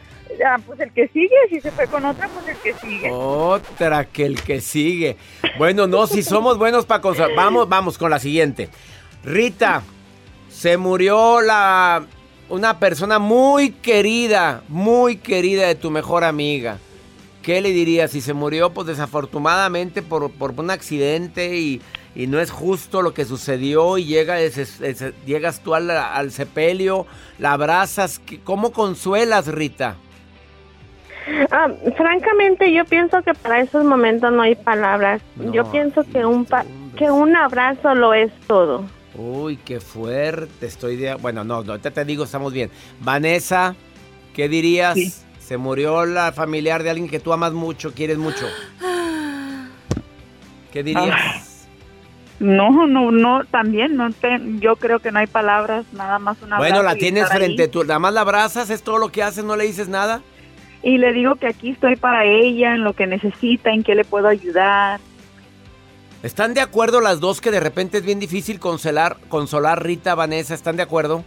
Pues 0.66 0.80
el 0.80 0.92
que 0.94 1.08
sigue, 1.10 1.30
si 1.50 1.62
se 1.62 1.72
fue 1.72 1.88
con 1.88 2.04
otra, 2.06 2.28
pues 2.30 2.48
el 2.48 2.58
que 2.58 2.74
sigue. 2.80 3.10
Otra 3.12 4.06
que 4.06 4.26
el 4.26 4.42
que 4.42 4.62
sigue. 4.62 5.18
Bueno, 5.58 5.88
no, 5.88 6.08
si 6.08 6.24
somos 6.24 6.58
buenos 6.58 6.86
para 6.86 7.02
cosas. 7.02 7.30
Vamos, 7.36 7.68
vamos 7.70 7.98
con 7.98 8.10
la 8.12 8.20
siguiente. 8.20 8.70
Rita, 9.24 9.84
se 10.50 10.78
murió 10.78 11.42
la 11.42 12.06
una 12.50 12.78
persona 12.80 13.20
muy 13.20 13.72
querida, 13.72 14.64
muy 14.68 15.18
querida 15.18 15.68
de 15.68 15.76
tu 15.76 15.90
mejor 15.92 16.24
amiga. 16.24 16.78
¿Qué 17.42 17.60
le 17.62 17.72
dirías 17.72 18.12
si 18.12 18.22
se 18.22 18.34
murió? 18.34 18.70
Pues 18.74 18.88
desafortunadamente 18.88 20.02
por, 20.02 20.32
por 20.32 20.52
un 20.58 20.70
accidente 20.70 21.58
y, 21.58 21.82
y 22.16 22.28
no 22.28 22.40
es 22.40 22.52
justo 22.52 23.02
lo 23.02 23.14
que 23.14 23.26
sucedió 23.26 23.98
y 23.98 24.06
llega 24.06 24.38
llegas 25.26 25.60
tú 25.62 25.74
al, 25.76 26.32
sepelio, 26.32 27.06
la 27.40 27.54
abrazas. 27.54 28.20
¿Qué- 28.20 28.40
¿Cómo 28.42 28.72
consuelas, 28.72 29.48
Rita? 29.48 29.98
Ah, 31.52 31.70
francamente, 31.96 32.72
yo 32.74 32.86
pienso 32.86 33.22
que 33.22 33.34
para 33.34 33.62
esos 33.62 33.86
momentos 33.86 34.32
no 34.32 34.42
hay 34.42 34.56
palabras. 34.56 35.22
No, 35.36 35.52
yo 35.54 35.70
pienso 35.72 36.04
que 36.12 36.26
un 36.26 36.46
pa- 36.46 36.66
que 36.98 37.10
un 37.10 37.36
abrazo 37.36 37.96
lo 37.96 38.14
es 38.14 38.32
todo. 38.48 38.86
Uy, 39.16 39.58
qué 39.58 39.80
fuerte. 39.80 40.66
Estoy 40.66 40.96
de... 40.98 41.16
Bueno, 41.16 41.44
no, 41.44 41.64
no 41.64 41.80
te, 41.80 41.92
te 41.92 42.04
digo, 42.06 42.24
estamos 42.24 42.52
bien. 42.52 42.70
Vanessa, 43.00 43.76
¿qué 44.34 44.50
dirías? 44.50 44.96
Sí. 44.96 45.14
Se 45.40 45.58
murió 45.58 46.06
la 46.06 46.32
familiar 46.32 46.84
de 46.84 46.90
alguien 46.90 47.10
que 47.10 47.20
tú 47.20 47.32
amas 47.34 47.54
mucho, 47.54 47.94
quieres 47.94 48.18
mucho. 48.18 48.48
¿Qué 50.72 50.84
dirías? 50.84 51.68
No, 52.40 52.88
no, 52.88 53.12
no, 53.12 53.46
también 53.46 53.96
no 53.96 54.12
te, 54.12 54.40
yo 54.60 54.76
creo 54.76 55.00
que 55.00 55.12
no 55.12 55.20
hay 55.20 55.28
palabras, 55.28 55.86
nada 55.94 56.20
más 56.20 56.42
una 56.42 56.58
bueno, 56.58 56.82
la 56.82 56.96
tienes 56.96 57.30
frente, 57.30 57.68
tú 57.68 57.84
nada 57.84 58.00
más 58.00 58.14
la 58.14 58.22
abrazas, 58.22 58.70
es 58.70 58.82
todo 58.84 58.98
lo 58.98 59.10
que 59.10 59.22
haces, 59.24 59.44
no 59.46 59.56
le 59.56 59.66
dices 59.66 59.88
nada. 59.88 60.22
Y 60.84 60.98
le 60.98 61.14
digo 61.14 61.36
que 61.36 61.48
aquí 61.48 61.72
estoy 61.72 61.96
para 61.96 62.26
ella, 62.26 62.76
en 62.76 62.84
lo 62.84 62.94
que 62.94 63.08
necesita, 63.08 63.72
en 63.72 63.84
qué 63.84 63.96
le 63.96 64.04
puedo 64.04 64.28
ayudar. 64.28 65.00
¿Están 66.22 66.54
de 66.54 66.62
acuerdo 66.62 67.00
las 67.02 67.20
dos 67.20 67.42
que 67.42 67.52
de 67.52 67.62
repente 67.62 67.98
es 67.98 68.06
bien 68.06 68.20
difícil 68.20 68.60
consolar, 68.60 69.18
consolar 69.30 69.84
Rita, 69.84 70.14
Vanessa? 70.14 70.54
¿Están 70.54 70.76
de 70.76 70.84
acuerdo? 70.84 71.24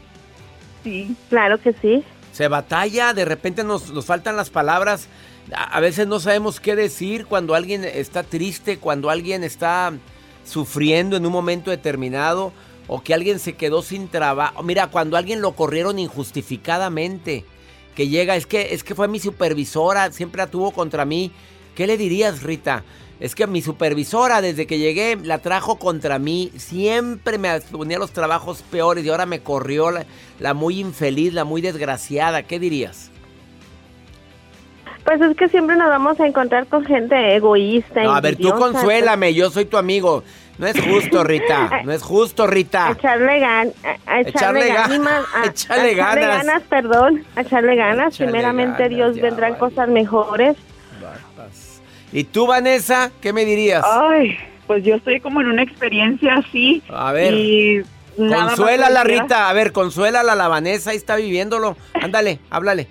Sí. 0.85 1.17
Claro 1.31 1.59
que 1.59 1.73
sí. 1.73 2.05
Se 2.33 2.49
batalla, 2.49 3.15
de 3.15 3.25
repente 3.25 3.65
nos, 3.65 3.91
nos 3.93 4.05
faltan 4.05 4.37
las 4.37 4.51
palabras. 4.51 5.09
A, 5.55 5.77
a 5.77 5.81
veces 5.81 6.07
no 6.07 6.21
sabemos 6.21 6.61
qué 6.61 6.77
decir 6.77 7.27
cuando 7.27 7.55
alguien 7.55 7.85
está 7.85 8.23
triste, 8.23 8.79
cuando 8.79 9.09
alguien 9.09 9.43
está 9.43 9.93
sufriendo 10.45 11.17
en 11.17 11.27
un 11.27 11.33
momento 11.33 11.71
determinado 11.71 12.53
o 12.89 13.03
que 13.03 13.15
alguien 13.15 13.39
se 13.39 13.55
quedó 13.55 13.83
sin 13.83 14.09
trabajo. 14.09 14.63
Mira, 14.63 14.89
cuando 14.89 15.17
alguien 15.17 15.41
lo 15.41 15.53
corrieron 15.53 15.99
injustificadamente, 15.99 17.45
que 17.97 18.07
llega, 18.07 18.37
es 18.37 18.47
que 18.47 18.75
es 18.75 18.85
que 18.85 18.95
fue 18.95 19.09
mi 19.09 19.19
supervisora, 19.19 20.13
siempre 20.13 20.39
la 20.39 20.47
tuvo 20.47 20.71
contra 20.71 21.05
mí. 21.05 21.33
¿Qué 21.75 21.89
le 21.89 21.97
dirías, 21.97 22.43
Rita? 22.43 22.85
Es 23.19 23.35
que 23.35 23.47
mi 23.47 23.63
supervisora 23.63 24.43
desde 24.43 24.67
que 24.67 24.79
llegué 24.79 25.17
la 25.17 25.39
trajo 25.39 25.79
contra 25.79 26.19
mí, 26.19 26.53
siempre 26.57 27.39
me 27.39 27.59
ponía 27.61 27.99
los 27.99 28.13
trabajos 28.13 28.63
peores 28.71 29.05
y 29.05 29.09
ahora 29.09 29.25
me 29.25 29.41
corrió 29.41 29.91
la, 29.91 30.05
la 30.39 30.53
muy 30.53 30.79
infeliz, 30.79 31.33
la 31.33 31.45
muy 31.45 31.63
desgraciada. 31.63 32.43
¿Qué 32.43 32.59
dirías? 32.61 33.11
Pues 35.07 35.21
es 35.21 35.37
que 35.37 35.49
siempre 35.49 35.77
nos 35.77 35.89
vamos 35.89 36.19
a 36.21 36.27
encontrar 36.27 36.67
con 36.67 36.85
gente 36.85 37.37
egoísta. 37.37 38.03
No, 38.03 38.13
a 38.13 38.21
ver, 38.21 38.37
tú 38.37 38.51
consuélame, 38.51 39.33
yo 39.33 39.51
soy 39.51 39.65
tu 39.65 39.79
amigo. 39.79 40.25
No 40.59 40.67
es 40.67 40.81
justo, 40.81 41.23
Rita. 41.25 41.71
No 41.85 41.93
es 41.93 42.03
justo, 42.03 42.45
A 42.45 42.47
Rita. 42.47 42.93
echarle, 42.93 43.41
gan 43.41 43.73
a, 43.85 44.11
a 44.13 44.21
echarle, 44.21 44.31
Echarle 44.31 44.71
ga- 44.71 44.75
gánimas, 44.89 45.25
a, 45.35 45.47
echarle 45.47 45.83
a 45.83 45.93
echarle 45.93 45.95
ganas. 46.23 46.47
ganas, 46.47 46.63
perdón, 46.65 47.25
a 47.37 47.41
echarle 47.43 47.77
ganas. 47.77 48.15
Echarle 48.15 48.33
Primeramente 48.33 48.83
ganas, 48.85 48.97
Dios 48.97 49.17
vendrán 49.21 49.53
vale. 49.53 49.59
cosas 49.61 49.89
mejores. 49.89 50.57
¿Y 52.13 52.25
tú, 52.25 52.47
Vanessa? 52.47 53.11
¿Qué 53.21 53.33
me 53.33 53.45
dirías? 53.45 53.85
Ay, 53.85 54.39
pues 54.67 54.85
yo 54.85 54.95
estoy 54.95 55.21
como 55.21 55.41
en 55.41 55.49
una 55.49 55.63
experiencia 55.63 56.37
así. 56.37 56.83
A 56.89 57.13
ver. 57.13 57.35
Y 57.35 57.83
Consuélala, 58.17 59.05
Rita. 59.05 59.51
A 59.51 59.53
ver, 59.53 59.73
consuélala, 59.73 60.35
la 60.35 60.49
Vanessa. 60.49 60.91
Ahí 60.91 60.97
está 60.97 61.17
viviéndolo. 61.17 61.77
Ándale, 62.01 62.39
háblale. 62.49 62.89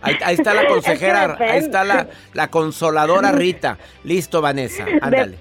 Ahí, 0.00 0.16
ahí 0.24 0.34
está 0.34 0.52
la 0.54 0.66
consejera. 0.68 1.36
Ahí 1.38 1.58
está 1.58 1.84
la, 1.84 2.08
la 2.32 2.50
consoladora 2.50 3.30
Rita. 3.30 3.78
Listo, 4.02 4.40
Vanessa. 4.40 4.84
Ándale. 5.00 5.38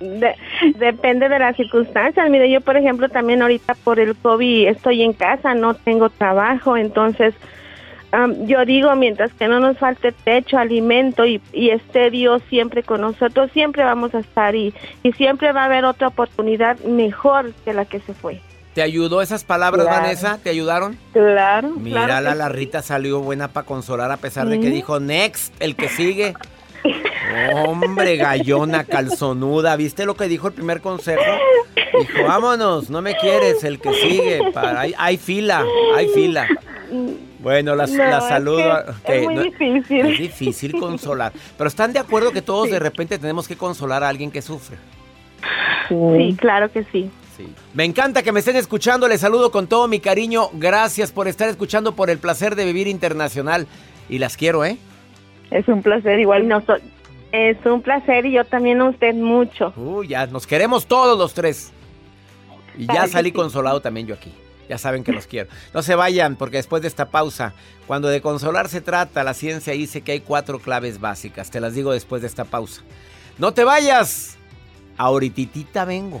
De- 0.00 0.34
depende 0.76 1.28
de 1.28 1.38
las 1.38 1.56
circunstancias. 1.56 2.28
Mire, 2.30 2.50
yo 2.50 2.60
por 2.62 2.76
ejemplo 2.76 3.08
también 3.08 3.42
ahorita 3.42 3.74
por 3.84 4.00
el 4.00 4.16
COVID 4.16 4.68
estoy 4.68 5.02
en 5.02 5.12
casa, 5.12 5.54
no 5.54 5.74
tengo 5.74 6.08
trabajo, 6.10 6.76
entonces 6.76 7.34
yo 8.40 8.64
digo, 8.64 8.96
mientras 8.96 9.32
que 9.34 9.46
no 9.46 9.60
nos 9.60 9.78
falte 9.78 10.10
techo, 10.10 10.58
alimento 10.58 11.26
y, 11.26 11.40
y 11.52 11.70
esté 11.70 12.10
Dios 12.10 12.42
siempre 12.50 12.82
con 12.82 13.02
nosotros, 13.02 13.52
siempre 13.52 13.84
vamos 13.84 14.12
a 14.16 14.18
estar 14.18 14.56
y, 14.56 14.74
y 15.04 15.12
siempre 15.12 15.52
va 15.52 15.62
a 15.62 15.64
haber 15.66 15.84
otra 15.84 16.08
oportunidad 16.08 16.76
mejor 16.80 17.52
que 17.64 17.72
la 17.72 17.84
que 17.84 18.00
se 18.00 18.12
fue. 18.12 18.40
¿Te 18.74 18.82
ayudó 18.82 19.22
esas 19.22 19.44
palabras, 19.44 19.86
Claro. 19.86 20.02
Vanessa? 20.02 20.38
¿Te 20.42 20.50
ayudaron? 20.50 20.96
Claro. 21.12 21.68
Mírala, 21.70 22.20
claro 22.20 22.34
la 22.36 22.48
Rita 22.48 22.82
salió 22.82 23.20
buena 23.20 23.46
para 23.48 23.66
consolar 23.66 24.10
a 24.10 24.16
pesar 24.16 24.48
de 24.48 24.58
que 24.58 24.70
dijo 24.70 24.98
next, 24.98 25.54
el 25.60 25.76
que 25.76 25.88
sigue. 25.88 26.34
Hombre, 27.54 28.16
gallona, 28.16 28.84
calzonuda. 28.84 29.76
¿Viste 29.76 30.04
lo 30.04 30.14
que 30.14 30.28
dijo 30.28 30.48
el 30.48 30.54
primer 30.54 30.80
consejo? 30.80 31.22
Dijo, 31.98 32.24
vámonos, 32.26 32.90
no 32.90 33.02
me 33.02 33.14
quieres, 33.16 33.62
el 33.64 33.80
que 33.80 33.92
sigue. 33.94 34.40
Para, 34.52 34.80
hay, 34.80 34.94
hay 34.98 35.16
fila, 35.16 35.64
hay 35.94 36.08
fila. 36.08 36.46
Bueno, 37.40 37.74
las, 37.74 37.90
No, 37.90 38.04
las 38.04 38.24
es 38.24 38.28
saludo. 38.28 38.84
que 39.06 39.12
es 39.14 39.20
que 39.20 39.22
muy 39.26 39.34
no- 39.34 39.42
difícil. 39.42 40.06
Es 40.06 40.18
difícil 40.18 40.72
consolar. 40.78 41.32
Pero 41.56 41.68
¿están 41.68 41.92
de 41.92 41.98
acuerdo 41.98 42.32
que 42.32 42.42
todos 42.42 42.70
de 42.70 42.78
repente 42.78 43.18
tenemos 43.18 43.46
que 43.48 43.56
consolar 43.56 44.02
a 44.04 44.08
alguien 44.08 44.30
que 44.30 44.42
sufre? 44.42 44.76
Sí, 45.88 46.36
claro 46.38 46.70
que 46.72 46.84
sí. 46.92 47.10
Sí. 47.36 47.46
Me 47.74 47.84
encanta 47.84 48.22
que 48.22 48.32
me 48.32 48.40
estén 48.40 48.56
escuchando. 48.56 49.08
Les 49.08 49.20
saludo 49.20 49.50
con 49.50 49.66
todo 49.66 49.88
mi 49.88 50.00
cariño. 50.00 50.50
Gracias 50.54 51.10
por 51.12 51.28
estar 51.28 51.48
escuchando, 51.48 51.94
por 51.94 52.10
el 52.10 52.18
placer 52.18 52.54
de 52.56 52.64
vivir 52.66 52.86
internacional. 52.88 53.66
Y 54.08 54.18
las 54.18 54.36
quiero, 54.36 54.64
¿eh? 54.64 54.76
Es 55.50 55.66
un 55.68 55.82
placer 55.82 56.18
igual. 56.20 56.46
No 56.48 56.60
so- 56.62 56.76
es 57.32 57.56
un 57.64 57.82
placer 57.82 58.26
y 58.26 58.32
yo 58.32 58.44
también 58.44 58.80
a 58.80 58.88
usted 58.88 59.14
mucho. 59.14 59.72
Uy, 59.76 60.08
ya 60.08 60.26
nos 60.26 60.46
queremos 60.46 60.86
todos 60.86 61.16
los 61.18 61.34
tres. 61.34 61.72
Y 62.78 62.86
ya 62.86 63.06
salí 63.08 63.32
consolado 63.32 63.80
también 63.80 64.06
yo 64.06 64.14
aquí. 64.14 64.32
Ya 64.68 64.78
saben 64.78 65.02
que 65.02 65.12
los 65.12 65.26
quiero. 65.26 65.48
No 65.74 65.82
se 65.82 65.96
vayan 65.96 66.36
porque 66.36 66.58
después 66.58 66.80
de 66.82 66.86
esta 66.88 67.10
pausa, 67.10 67.54
cuando 67.88 68.06
de 68.08 68.20
consolar 68.20 68.68
se 68.68 68.80
trata, 68.80 69.24
la 69.24 69.34
ciencia 69.34 69.72
dice 69.72 70.02
que 70.02 70.12
hay 70.12 70.20
cuatro 70.20 70.60
claves 70.60 71.00
básicas. 71.00 71.50
Te 71.50 71.58
las 71.60 71.74
digo 71.74 71.92
después 71.92 72.22
de 72.22 72.28
esta 72.28 72.44
pausa. 72.44 72.82
No 73.38 73.52
te 73.52 73.64
vayas. 73.64 74.36
Ahorititita 74.96 75.84
vengo. 75.84 76.20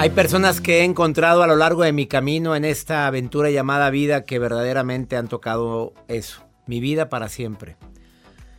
Hay 0.00 0.10
personas 0.10 0.60
que 0.60 0.78
he 0.78 0.84
encontrado 0.84 1.42
a 1.42 1.48
lo 1.48 1.56
largo 1.56 1.82
de 1.82 1.92
mi 1.92 2.06
camino 2.06 2.54
en 2.54 2.64
esta 2.64 3.08
aventura 3.08 3.50
llamada 3.50 3.90
vida 3.90 4.22
que 4.22 4.38
verdaderamente 4.38 5.16
han 5.16 5.26
tocado 5.26 5.92
eso, 6.06 6.44
mi 6.66 6.78
vida 6.78 7.08
para 7.08 7.28
siempre. 7.28 7.76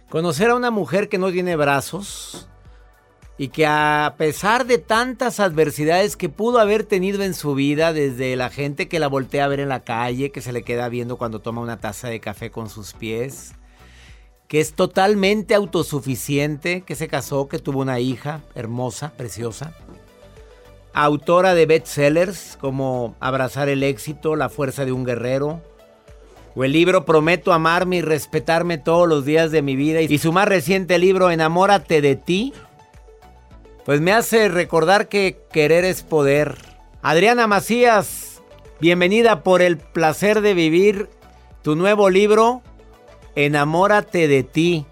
Conocer 0.10 0.50
a 0.50 0.56
una 0.56 0.70
mujer 0.70 1.08
que 1.08 1.18
no 1.18 1.32
tiene 1.32 1.56
brazos 1.56 2.50
y 3.38 3.48
que 3.48 3.66
a 3.66 4.16
pesar 4.18 4.66
de 4.66 4.80
tantas 4.80 5.40
adversidades 5.40 6.18
que 6.18 6.28
pudo 6.28 6.60
haber 6.60 6.84
tenido 6.84 7.24
en 7.24 7.34
su 7.34 7.56
vida, 7.56 7.94
desde 7.94 8.36
la 8.36 8.50
gente 8.50 8.90
que 8.90 9.00
la 9.00 9.08
voltea 9.08 9.46
a 9.46 9.48
ver 9.48 9.62
en 9.62 9.70
la 9.70 9.86
calle, 9.86 10.34
que 10.34 10.42
se 10.42 10.52
le 10.52 10.64
queda 10.64 10.90
viendo 10.90 11.16
cuando 11.16 11.40
toma 11.40 11.62
una 11.62 11.80
taza 11.80 12.10
de 12.10 12.20
café 12.20 12.52
con 12.52 12.70
sus 12.70 12.92
pies, 12.92 13.54
que 14.50 14.60
es 14.60 14.74
totalmente 14.74 15.56
autosuficiente, 15.56 16.82
que 16.82 16.96
se 16.96 17.08
casó, 17.08 17.48
que 17.48 17.60
tuvo 17.60 17.80
una 17.80 18.02
hija 18.02 18.42
hermosa, 18.56 19.14
preciosa 19.16 19.74
autora 20.94 21.54
de 21.54 21.66
bestsellers 21.66 22.58
como 22.60 23.16
Abrazar 23.20 23.70
el 23.70 23.84
éxito, 23.84 24.36
La 24.36 24.50
fuerza 24.50 24.86
de 24.86 24.92
un 24.92 25.04
guerrero, 25.04 25.62
o 26.56 26.64
el 26.64 26.72
libro 26.72 27.06
Prometo 27.06 27.54
amarme 27.54 27.98
y 27.98 28.02
respetarme 28.02 28.78
todos 28.78 29.08
los 29.08 29.26
días 29.26 29.52
de 29.52 29.62
mi 29.62 29.76
vida, 29.76 30.02
y 30.02 30.18
su 30.18 30.32
más 30.32 30.48
reciente 30.48 30.98
libro 30.98 31.32
Enamórate 31.32 32.02
de 32.02 32.16
ti, 32.16 32.54
pues 33.86 34.02
me 34.02 34.12
hace 34.12 34.50
recordar 34.50 35.08
que 35.08 35.40
querer 35.52 35.86
es 35.86 36.04
poder. 36.04 36.56
Adriana 37.02 37.48
Macías, 37.48 38.42
bienvenida 38.80 39.42
por 39.44 39.62
el 39.62 39.78
placer 39.78 40.42
de 40.42 40.54
vivir 40.54 41.10
tu 41.62 41.76
nuevo 41.76 42.10
libro 42.10 42.62
Enamórate 43.36 44.28
de 44.28 44.44
ti. 44.44 44.86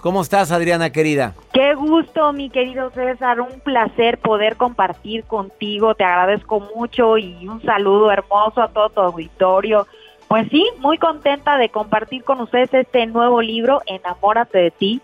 ¿Cómo 0.00 0.20
estás, 0.20 0.52
Adriana 0.52 0.90
querida? 0.90 1.34
Qué 1.52 1.74
gusto, 1.74 2.32
mi 2.32 2.50
querido 2.50 2.90
César, 2.90 3.40
un 3.40 3.60
placer 3.60 4.18
poder 4.18 4.56
compartir 4.56 5.24
contigo, 5.24 5.94
te 5.94 6.04
agradezco 6.04 6.60
mucho 6.74 7.18
y 7.18 7.48
un 7.48 7.62
saludo 7.62 8.10
hermoso 8.12 8.62
a 8.62 8.68
todo 8.68 8.90
tu 8.90 9.00
auditorio. 9.00 9.86
Pues 10.28 10.48
sí, 10.50 10.64
muy 10.78 10.98
contenta 10.98 11.56
de 11.56 11.68
compartir 11.68 12.24
con 12.24 12.40
ustedes 12.40 12.72
este 12.74 13.06
nuevo 13.06 13.40
libro, 13.40 13.80
Enamórate 13.86 14.58
de 14.58 14.70
ti, 14.70 15.00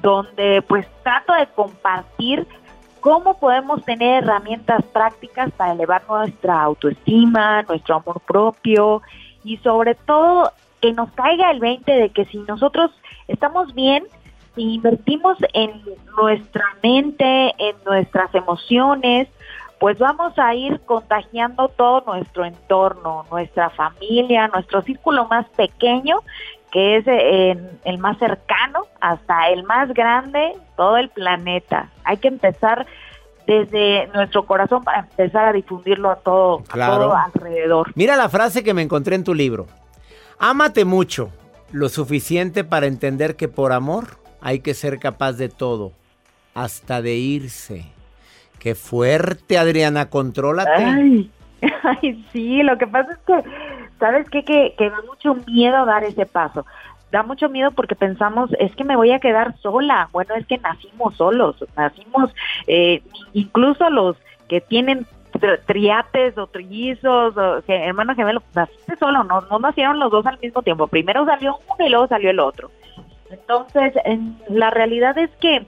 donde 0.00 0.62
pues 0.62 0.86
trato 1.02 1.34
de 1.34 1.46
compartir 1.46 2.46
cómo 3.00 3.38
podemos 3.38 3.84
tener 3.84 4.22
herramientas 4.22 4.82
prácticas 4.92 5.50
para 5.52 5.72
elevar 5.72 6.02
nuestra 6.08 6.62
autoestima, 6.62 7.62
nuestro 7.62 7.96
amor 7.96 8.20
propio 8.20 9.02
y 9.44 9.56
sobre 9.58 9.94
todo 9.94 10.52
que 10.80 10.92
nos 10.92 11.10
caiga 11.12 11.50
el 11.50 11.60
20 11.60 11.90
de 11.92 12.10
que 12.10 12.24
si 12.26 12.38
nosotros 12.38 12.90
estamos 13.28 13.74
bien, 13.74 14.04
si 14.54 14.74
invertimos 14.74 15.38
en 15.52 15.82
nuestra 16.16 16.64
mente, 16.82 17.54
en 17.58 17.76
nuestras 17.84 18.34
emociones, 18.34 19.28
pues 19.78 19.98
vamos 19.98 20.38
a 20.38 20.54
ir 20.54 20.80
contagiando 20.82 21.68
todo 21.68 22.02
nuestro 22.06 22.44
entorno, 22.44 23.26
nuestra 23.30 23.70
familia, 23.70 24.46
nuestro 24.48 24.82
círculo 24.82 25.26
más 25.26 25.48
pequeño, 25.56 26.20
que 26.70 26.98
es 26.98 27.04
eh, 27.08 27.58
el 27.84 27.98
más 27.98 28.16
cercano, 28.18 28.86
hasta 29.00 29.48
el 29.48 29.64
más 29.64 29.92
grande, 29.92 30.52
todo 30.76 30.98
el 30.98 31.08
planeta. 31.08 31.90
Hay 32.04 32.18
que 32.18 32.28
empezar 32.28 32.86
desde 33.44 34.06
nuestro 34.14 34.46
corazón 34.46 34.84
para 34.84 35.00
empezar 35.00 35.48
a 35.48 35.52
difundirlo 35.52 36.10
a 36.10 36.16
todo, 36.16 36.62
a 36.70 36.86
todo 36.86 37.16
alrededor. 37.16 37.90
Mira 37.96 38.14
la 38.14 38.28
frase 38.28 38.62
que 38.62 38.74
me 38.74 38.82
encontré 38.82 39.16
en 39.16 39.24
tu 39.24 39.34
libro. 39.34 39.66
Ámate 40.38 40.84
mucho, 40.84 41.30
lo 41.72 41.88
suficiente 41.88 42.62
para 42.62 42.86
entender 42.86 43.34
que 43.34 43.48
por 43.48 43.72
amor 43.72 44.21
hay 44.42 44.60
que 44.60 44.74
ser 44.74 44.98
capaz 44.98 45.32
de 45.34 45.48
todo, 45.48 45.92
hasta 46.54 47.00
de 47.00 47.14
irse. 47.14 47.86
Qué 48.58 48.74
fuerte, 48.74 49.58
Adriana, 49.58 50.10
contrólate. 50.10 50.70
Ay, 50.84 51.30
ay, 52.02 52.24
sí, 52.32 52.62
lo 52.62 52.76
que 52.78 52.86
pasa 52.86 53.12
es 53.12 53.18
que, 53.18 53.50
¿sabes 53.98 54.28
qué? 54.30 54.44
Que, 54.44 54.74
que 54.76 54.90
da 54.90 54.98
mucho 55.08 55.34
miedo 55.46 55.84
dar 55.86 56.04
ese 56.04 56.26
paso. 56.26 56.64
Da 57.10 57.22
mucho 57.22 57.48
miedo 57.48 57.70
porque 57.72 57.94
pensamos, 57.94 58.50
es 58.58 58.74
que 58.74 58.84
me 58.84 58.96
voy 58.96 59.12
a 59.12 59.18
quedar 59.20 59.56
sola. 59.58 60.08
Bueno, 60.12 60.34
es 60.34 60.46
que 60.46 60.58
nacimos 60.58 61.14
solos, 61.16 61.56
nacimos, 61.76 62.30
eh, 62.66 63.02
incluso 63.34 63.90
los 63.90 64.16
que 64.48 64.60
tienen 64.62 65.06
tri- 65.32 65.60
triates 65.66 66.38
o 66.38 66.46
trillizos, 66.46 67.36
o 67.36 67.62
que, 67.66 67.74
hermano 67.84 68.14
gemelo, 68.14 68.42
naciste 68.54 68.96
solo, 68.96 69.24
no, 69.24 69.42
no 69.42 69.58
nacieron 69.58 69.98
los 69.98 70.10
dos 70.10 70.24
al 70.24 70.38
mismo 70.40 70.62
tiempo. 70.62 70.86
Primero 70.86 71.26
salió 71.26 71.58
uno 71.68 71.86
y 71.86 71.90
luego 71.90 72.06
salió 72.06 72.30
el 72.30 72.40
otro. 72.40 72.70
Entonces, 73.32 73.94
en- 74.04 74.38
la 74.48 74.70
realidad 74.70 75.16
es 75.18 75.30
que 75.40 75.66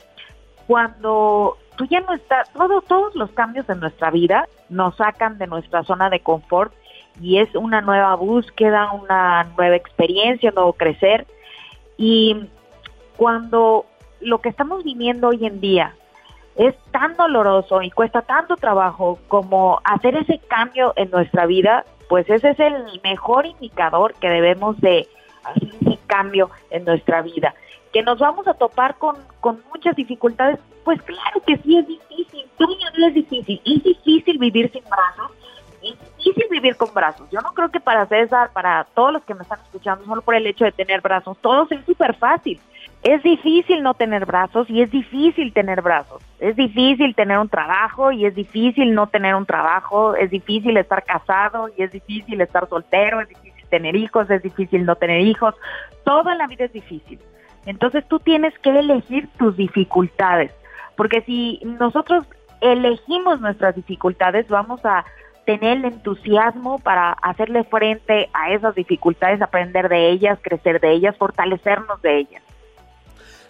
cuando 0.66 1.56
tú 1.76 1.86
ya 1.86 2.00
no 2.00 2.14
estás, 2.14 2.50
todo- 2.52 2.82
todos 2.82 3.14
los 3.14 3.30
cambios 3.32 3.68
en 3.68 3.80
nuestra 3.80 4.10
vida 4.10 4.46
nos 4.68 4.96
sacan 4.96 5.38
de 5.38 5.46
nuestra 5.46 5.82
zona 5.82 6.10
de 6.10 6.20
confort 6.20 6.72
y 7.20 7.38
es 7.38 7.54
una 7.54 7.80
nueva 7.80 8.14
búsqueda, 8.14 8.92
una 8.92 9.44
nueva 9.56 9.76
experiencia, 9.76 10.50
un 10.50 10.54
nuevo 10.56 10.72
crecer. 10.74 11.26
Y 11.96 12.48
cuando 13.16 13.86
lo 14.20 14.38
que 14.38 14.48
estamos 14.48 14.84
viviendo 14.84 15.28
hoy 15.28 15.46
en 15.46 15.60
día 15.60 15.94
es 16.56 16.74
tan 16.92 17.16
doloroso 17.16 17.82
y 17.82 17.90
cuesta 17.90 18.22
tanto 18.22 18.56
trabajo 18.56 19.18
como 19.28 19.80
hacer 19.84 20.16
ese 20.16 20.38
cambio 20.48 20.92
en 20.96 21.10
nuestra 21.10 21.46
vida, 21.46 21.84
pues 22.08 22.28
ese 22.30 22.50
es 22.50 22.60
el 22.60 23.00
mejor 23.02 23.46
indicador 23.46 24.14
que 24.14 24.28
debemos 24.28 24.80
de 24.80 25.08
hacer 25.44 25.68
ese 25.80 25.98
cambio 26.06 26.50
en 26.70 26.84
nuestra 26.84 27.22
vida. 27.22 27.54
Que 27.92 28.02
nos 28.02 28.18
vamos 28.18 28.46
a 28.48 28.54
topar 28.54 28.96
con, 28.96 29.16
con 29.40 29.62
muchas 29.72 29.94
dificultades, 29.96 30.58
pues 30.84 31.00
claro 31.02 31.40
que 31.46 31.56
sí 31.58 31.78
es 31.78 31.86
difícil, 31.86 32.44
todavía 32.58 32.90
no 32.98 33.06
es 33.06 33.14
difícil, 33.14 33.60
es 33.64 33.82
difícil 33.82 34.38
vivir 34.38 34.70
sin 34.72 34.82
brazos, 34.84 35.30
es 35.82 35.98
difícil 36.16 36.46
vivir 36.50 36.76
con 36.76 36.92
brazos. 36.92 37.28
Yo 37.30 37.40
no 37.40 37.52
creo 37.52 37.70
que 37.70 37.80
para 37.80 38.06
César, 38.06 38.50
para 38.52 38.84
todos 38.94 39.12
los 39.12 39.22
que 39.24 39.34
me 39.34 39.42
están 39.42 39.60
escuchando, 39.60 40.04
solo 40.04 40.22
por 40.22 40.34
el 40.34 40.46
hecho 40.46 40.64
de 40.64 40.72
tener 40.72 41.00
brazos, 41.00 41.36
todos 41.40 41.70
es 41.72 41.84
súper 41.84 42.14
fácil. 42.14 42.60
Es 43.02 43.22
difícil 43.22 43.82
no 43.82 43.92
tener 43.92 44.24
brazos 44.24 44.68
y 44.70 44.80
es 44.80 44.90
difícil 44.90 45.52
tener 45.52 45.82
brazos. 45.82 46.22
Es 46.38 46.56
difícil 46.56 47.14
tener 47.14 47.38
un 47.38 47.50
trabajo 47.50 48.10
y 48.10 48.24
es 48.24 48.34
difícil 48.34 48.94
no 48.94 49.08
tener 49.08 49.34
un 49.34 49.44
trabajo. 49.44 50.14
Es 50.16 50.30
difícil 50.30 50.78
estar 50.78 51.04
casado 51.04 51.68
y 51.76 51.82
es 51.82 51.92
difícil 51.92 52.40
estar 52.40 52.66
soltero. 52.66 53.20
Tener 53.74 53.96
hijos, 53.96 54.30
es 54.30 54.40
difícil 54.40 54.84
no 54.84 54.94
tener 54.94 55.20
hijos. 55.22 55.54
Todo 56.04 56.30
en 56.30 56.38
la 56.38 56.46
vida 56.46 56.66
es 56.66 56.72
difícil. 56.72 57.18
Entonces 57.66 58.04
tú 58.06 58.20
tienes 58.20 58.56
que 58.60 58.70
elegir 58.70 59.28
tus 59.36 59.56
dificultades. 59.56 60.52
Porque 60.96 61.22
si 61.22 61.58
nosotros 61.64 62.24
elegimos 62.60 63.40
nuestras 63.40 63.74
dificultades, 63.74 64.46
vamos 64.46 64.80
a 64.84 65.04
tener 65.44 65.78
el 65.78 65.86
entusiasmo 65.86 66.78
para 66.78 67.12
hacerle 67.14 67.64
frente 67.64 68.28
a 68.32 68.52
esas 68.52 68.76
dificultades, 68.76 69.42
aprender 69.42 69.88
de 69.88 70.10
ellas, 70.10 70.38
crecer 70.40 70.80
de 70.80 70.92
ellas, 70.92 71.16
fortalecernos 71.18 72.00
de 72.00 72.18
ellas. 72.20 72.42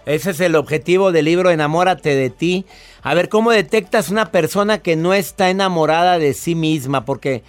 Ese 0.07 0.31
es 0.31 0.41
el 0.41 0.57
objetivo 0.57 1.13
del 1.13 1.27
libro 1.27 1.51
Enamórate 1.51 2.15
de 2.15 2.31
ti. 2.31 2.65
A 3.03 3.13
ver, 3.13 3.29
¿cómo 3.29 3.51
detectas 3.51 4.11
una 4.11 4.31
persona 4.31 4.79
que 4.79 4.97
no 4.97 5.13
está 5.13 5.51
enamorada 5.51 6.19
de 6.19 6.33
sí 6.33 6.55
misma? 6.55 7.05
Porque, 7.05 7.43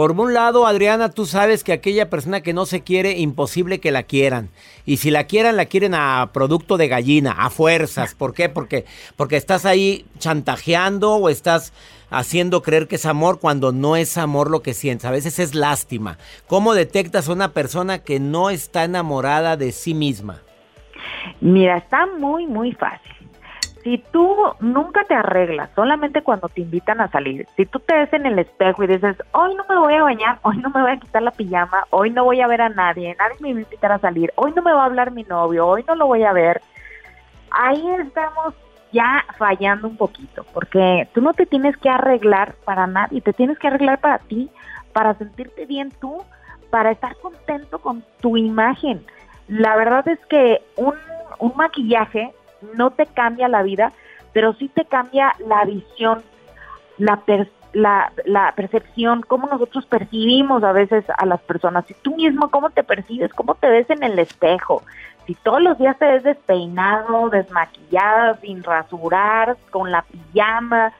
por 0.00 0.12
un 0.12 0.32
lado, 0.32 0.66
Adriana, 0.66 1.10
tú 1.10 1.26
sabes 1.26 1.62
que 1.62 1.74
aquella 1.74 2.08
persona 2.08 2.40
que 2.40 2.54
no 2.54 2.64
se 2.64 2.80
quiere, 2.80 3.18
imposible 3.18 3.80
que 3.80 3.90
la 3.90 4.04
quieran. 4.04 4.48
Y 4.86 4.96
si 4.96 5.10
la 5.10 5.24
quieran, 5.24 5.58
la 5.58 5.66
quieren 5.66 5.92
a 5.94 6.30
producto 6.32 6.78
de 6.78 6.88
gallina, 6.88 7.32
a 7.32 7.50
fuerzas. 7.50 8.14
¿Por 8.14 8.32
qué? 8.32 8.48
Porque, 8.48 8.86
porque 9.16 9.36
estás 9.36 9.66
ahí 9.66 10.06
chantajeando 10.18 11.16
o 11.16 11.28
estás 11.28 11.74
haciendo 12.08 12.62
creer 12.62 12.88
que 12.88 12.96
es 12.96 13.04
amor 13.04 13.40
cuando 13.40 13.72
no 13.72 13.94
es 13.94 14.16
amor 14.16 14.50
lo 14.50 14.62
que 14.62 14.72
sientes. 14.72 15.04
A 15.04 15.10
veces 15.10 15.38
es 15.38 15.54
lástima. 15.54 16.16
¿Cómo 16.46 16.72
detectas 16.72 17.28
a 17.28 17.32
una 17.34 17.52
persona 17.52 17.98
que 17.98 18.20
no 18.20 18.48
está 18.48 18.84
enamorada 18.84 19.58
de 19.58 19.70
sí 19.70 19.92
misma? 19.92 20.40
Mira, 21.42 21.76
está 21.76 22.06
muy, 22.06 22.46
muy 22.46 22.72
fácil. 22.72 23.19
Si 23.82 23.98
tú 24.12 24.36
nunca 24.60 25.04
te 25.04 25.14
arreglas, 25.14 25.70
solamente 25.74 26.22
cuando 26.22 26.48
te 26.48 26.60
invitan 26.60 27.00
a 27.00 27.08
salir, 27.08 27.46
si 27.56 27.64
tú 27.64 27.78
te 27.80 27.94
ves 27.94 28.12
en 28.12 28.26
el 28.26 28.38
espejo 28.38 28.84
y 28.84 28.88
dices, 28.88 29.16
hoy 29.32 29.54
no 29.54 29.64
me 29.68 29.78
voy 29.78 29.94
a 29.94 30.02
bañar, 30.02 30.38
hoy 30.42 30.58
no 30.58 30.68
me 30.70 30.82
voy 30.82 30.90
a 30.90 30.98
quitar 30.98 31.22
la 31.22 31.30
pijama, 31.30 31.86
hoy 31.88 32.10
no 32.10 32.24
voy 32.24 32.42
a 32.42 32.46
ver 32.46 32.60
a 32.60 32.68
nadie, 32.68 33.16
nadie 33.18 33.36
me 33.40 33.52
va 33.54 33.58
a 33.58 33.62
invitar 33.62 33.92
a 33.92 33.98
salir, 33.98 34.32
hoy 34.36 34.52
no 34.54 34.60
me 34.60 34.72
va 34.72 34.82
a 34.82 34.86
hablar 34.86 35.12
mi 35.12 35.22
novio, 35.22 35.66
hoy 35.66 35.82
no 35.88 35.94
lo 35.94 36.06
voy 36.06 36.24
a 36.24 36.32
ver, 36.32 36.60
ahí 37.50 37.82
estamos 37.98 38.54
ya 38.92 39.24
fallando 39.38 39.88
un 39.88 39.96
poquito, 39.96 40.44
porque 40.52 41.08
tú 41.14 41.22
no 41.22 41.32
te 41.32 41.46
tienes 41.46 41.76
que 41.78 41.88
arreglar 41.88 42.54
para 42.64 42.86
nadie, 42.86 43.22
te 43.22 43.32
tienes 43.32 43.58
que 43.58 43.68
arreglar 43.68 43.98
para 44.00 44.18
ti, 44.18 44.50
para 44.92 45.14
sentirte 45.14 45.64
bien 45.64 45.90
tú, 46.00 46.22
para 46.70 46.90
estar 46.90 47.16
contento 47.16 47.78
con 47.78 48.04
tu 48.20 48.36
imagen. 48.36 49.04
La 49.48 49.76
verdad 49.76 50.06
es 50.08 50.18
que 50.26 50.62
un, 50.76 50.94
un 51.38 51.52
maquillaje 51.56 52.32
no 52.74 52.90
te 52.90 53.06
cambia 53.06 53.48
la 53.48 53.62
vida, 53.62 53.92
pero 54.32 54.54
sí 54.54 54.68
te 54.68 54.84
cambia 54.84 55.34
la 55.46 55.64
visión, 55.64 56.22
la, 56.98 57.16
per- 57.16 57.50
la, 57.72 58.52
percepción, 58.56 59.22
cómo 59.22 59.48
nosotros 59.48 59.86
percibimos 59.86 60.62
a 60.62 60.72
veces 60.72 61.04
a 61.16 61.26
las 61.26 61.40
personas. 61.40 61.86
Si 61.86 61.94
tú 61.94 62.16
mismo, 62.16 62.50
cómo 62.50 62.70
te 62.70 62.82
percibes, 62.82 63.32
cómo 63.32 63.54
te 63.54 63.68
ves 63.68 63.88
en 63.90 64.02
el 64.02 64.18
espejo. 64.18 64.82
Si 65.26 65.34
todos 65.34 65.62
los 65.62 65.78
días 65.78 65.98
te 65.98 66.06
ves 66.06 66.22
despeinado, 66.24 67.30
desmaquillada, 67.30 68.36
sin 68.40 68.62
rasurar, 68.62 69.56
con 69.70 69.90
la 69.90 70.02
pijama, 70.02 70.92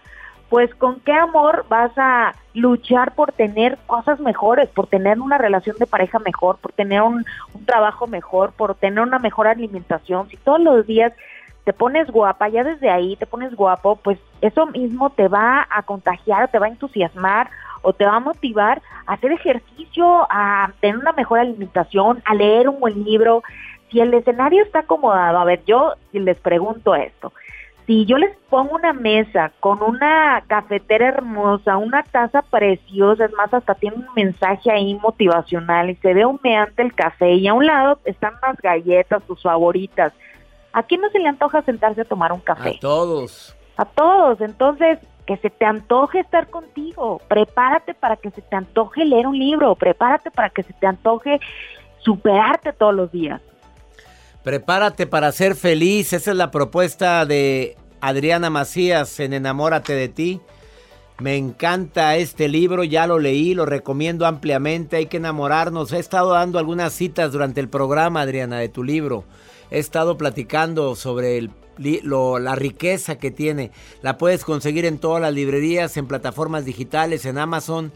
pues 0.48 0.74
con 0.74 1.00
qué 1.00 1.12
amor 1.12 1.64
vas 1.68 1.92
a 1.96 2.34
luchar 2.54 3.14
por 3.14 3.32
tener 3.32 3.78
cosas 3.86 4.18
mejores, 4.20 4.68
por 4.68 4.88
tener 4.88 5.20
una 5.20 5.38
relación 5.38 5.76
de 5.78 5.86
pareja 5.86 6.18
mejor, 6.18 6.58
por 6.58 6.72
tener 6.72 7.02
un 7.02 7.24
trabajo 7.64 8.06
mejor, 8.06 8.52
por 8.52 8.74
tener 8.74 9.00
una 9.00 9.18
mejor 9.18 9.46
alimentación. 9.46 10.28
Si 10.28 10.36
todos 10.36 10.60
los 10.60 10.86
días 10.86 11.12
te 11.64 11.72
pones 11.72 12.10
guapa, 12.10 12.48
ya 12.48 12.64
desde 12.64 12.90
ahí 12.90 13.16
te 13.16 13.26
pones 13.26 13.54
guapo, 13.54 13.96
pues 13.96 14.18
eso 14.40 14.66
mismo 14.66 15.10
te 15.10 15.28
va 15.28 15.66
a 15.70 15.82
contagiar, 15.82 16.48
te 16.48 16.58
va 16.58 16.66
a 16.66 16.70
entusiasmar 16.70 17.50
o 17.82 17.92
te 17.92 18.04
va 18.04 18.16
a 18.16 18.20
motivar 18.20 18.82
a 19.06 19.14
hacer 19.14 19.32
ejercicio, 19.32 20.26
a 20.30 20.72
tener 20.80 20.98
una 20.98 21.12
mejor 21.12 21.38
alimentación, 21.38 22.22
a 22.24 22.34
leer 22.34 22.68
un 22.68 22.80
buen 22.80 23.04
libro. 23.04 23.42
Si 23.90 24.00
el 24.00 24.14
escenario 24.14 24.62
está 24.62 24.80
acomodado, 24.80 25.38
a 25.38 25.44
ver, 25.44 25.62
yo 25.64 25.94
les 26.12 26.38
pregunto 26.38 26.94
esto, 26.94 27.32
si 27.90 28.06
yo 28.06 28.18
les 28.18 28.36
pongo 28.48 28.76
una 28.76 28.92
mesa 28.92 29.50
con 29.58 29.82
una 29.82 30.44
cafetera 30.46 31.08
hermosa, 31.08 31.76
una 31.76 32.04
taza 32.04 32.42
preciosa, 32.42 33.24
es 33.24 33.32
más, 33.32 33.52
hasta 33.52 33.74
tiene 33.74 33.96
un 33.96 34.06
mensaje 34.14 34.70
ahí 34.70 34.94
motivacional 34.94 35.90
y 35.90 35.96
se 35.96 36.14
ve 36.14 36.24
humeante 36.24 36.82
el 36.82 36.94
café 36.94 37.32
y 37.32 37.48
a 37.48 37.54
un 37.54 37.66
lado 37.66 37.98
están 38.04 38.34
las 38.42 38.56
galletas, 38.58 39.24
tus 39.24 39.42
favoritas, 39.42 40.12
¿a 40.72 40.82
quién 40.82 41.00
no 41.00 41.10
se 41.10 41.18
le 41.18 41.28
antoja 41.28 41.62
sentarse 41.62 42.02
a 42.02 42.04
tomar 42.04 42.32
un 42.32 42.40
café? 42.40 42.76
A 42.76 42.80
todos. 42.80 43.56
A 43.76 43.84
todos, 43.84 44.40
entonces 44.40 44.98
que 45.26 45.36
se 45.36 45.50
te 45.50 45.64
antoje 45.64 46.20
estar 46.20 46.50
contigo, 46.50 47.20
prepárate 47.28 47.94
para 47.94 48.16
que 48.16 48.30
se 48.30 48.42
te 48.42 48.56
antoje 48.56 49.04
leer 49.04 49.26
un 49.26 49.38
libro, 49.38 49.74
prepárate 49.76 50.30
para 50.30 50.50
que 50.50 50.62
se 50.62 50.72
te 50.72 50.86
antoje 50.86 51.38
superarte 51.98 52.72
todos 52.72 52.94
los 52.94 53.12
días. 53.12 53.40
Prepárate 54.42 55.06
para 55.06 55.30
ser 55.32 55.54
feliz. 55.54 56.12
Esa 56.12 56.30
es 56.30 56.36
la 56.36 56.50
propuesta 56.50 57.26
de 57.26 57.76
Adriana 58.00 58.50
Macías 58.50 59.20
en 59.20 59.34
Enamórate 59.34 59.92
de 59.92 60.08
ti. 60.08 60.40
Me 61.20 61.36
encanta 61.36 62.16
este 62.16 62.48
libro, 62.48 62.82
ya 62.82 63.06
lo 63.06 63.18
leí, 63.18 63.52
lo 63.52 63.66
recomiendo 63.66 64.24
ampliamente. 64.24 64.96
Hay 64.96 65.06
que 65.06 65.18
enamorarnos. 65.18 65.92
He 65.92 65.98
estado 65.98 66.30
dando 66.30 66.58
algunas 66.58 66.94
citas 66.94 67.32
durante 67.32 67.60
el 67.60 67.68
programa, 67.68 68.22
Adriana, 68.22 68.58
de 68.58 68.70
tu 68.70 68.82
libro. 68.82 69.24
He 69.70 69.78
estado 69.78 70.16
platicando 70.16 70.94
sobre 70.94 71.38
el 71.38 71.50
lo- 72.02 72.38
la 72.38 72.54
riqueza 72.56 73.16
que 73.16 73.30
tiene. 73.30 73.70
La 74.02 74.18
puedes 74.18 74.44
conseguir 74.44 74.84
en 74.84 74.98
todas 74.98 75.22
las 75.22 75.32
librerías, 75.32 75.96
en 75.96 76.06
plataformas 76.06 76.66
digitales, 76.66 77.24
en 77.24 77.38
Amazon. 77.38 77.90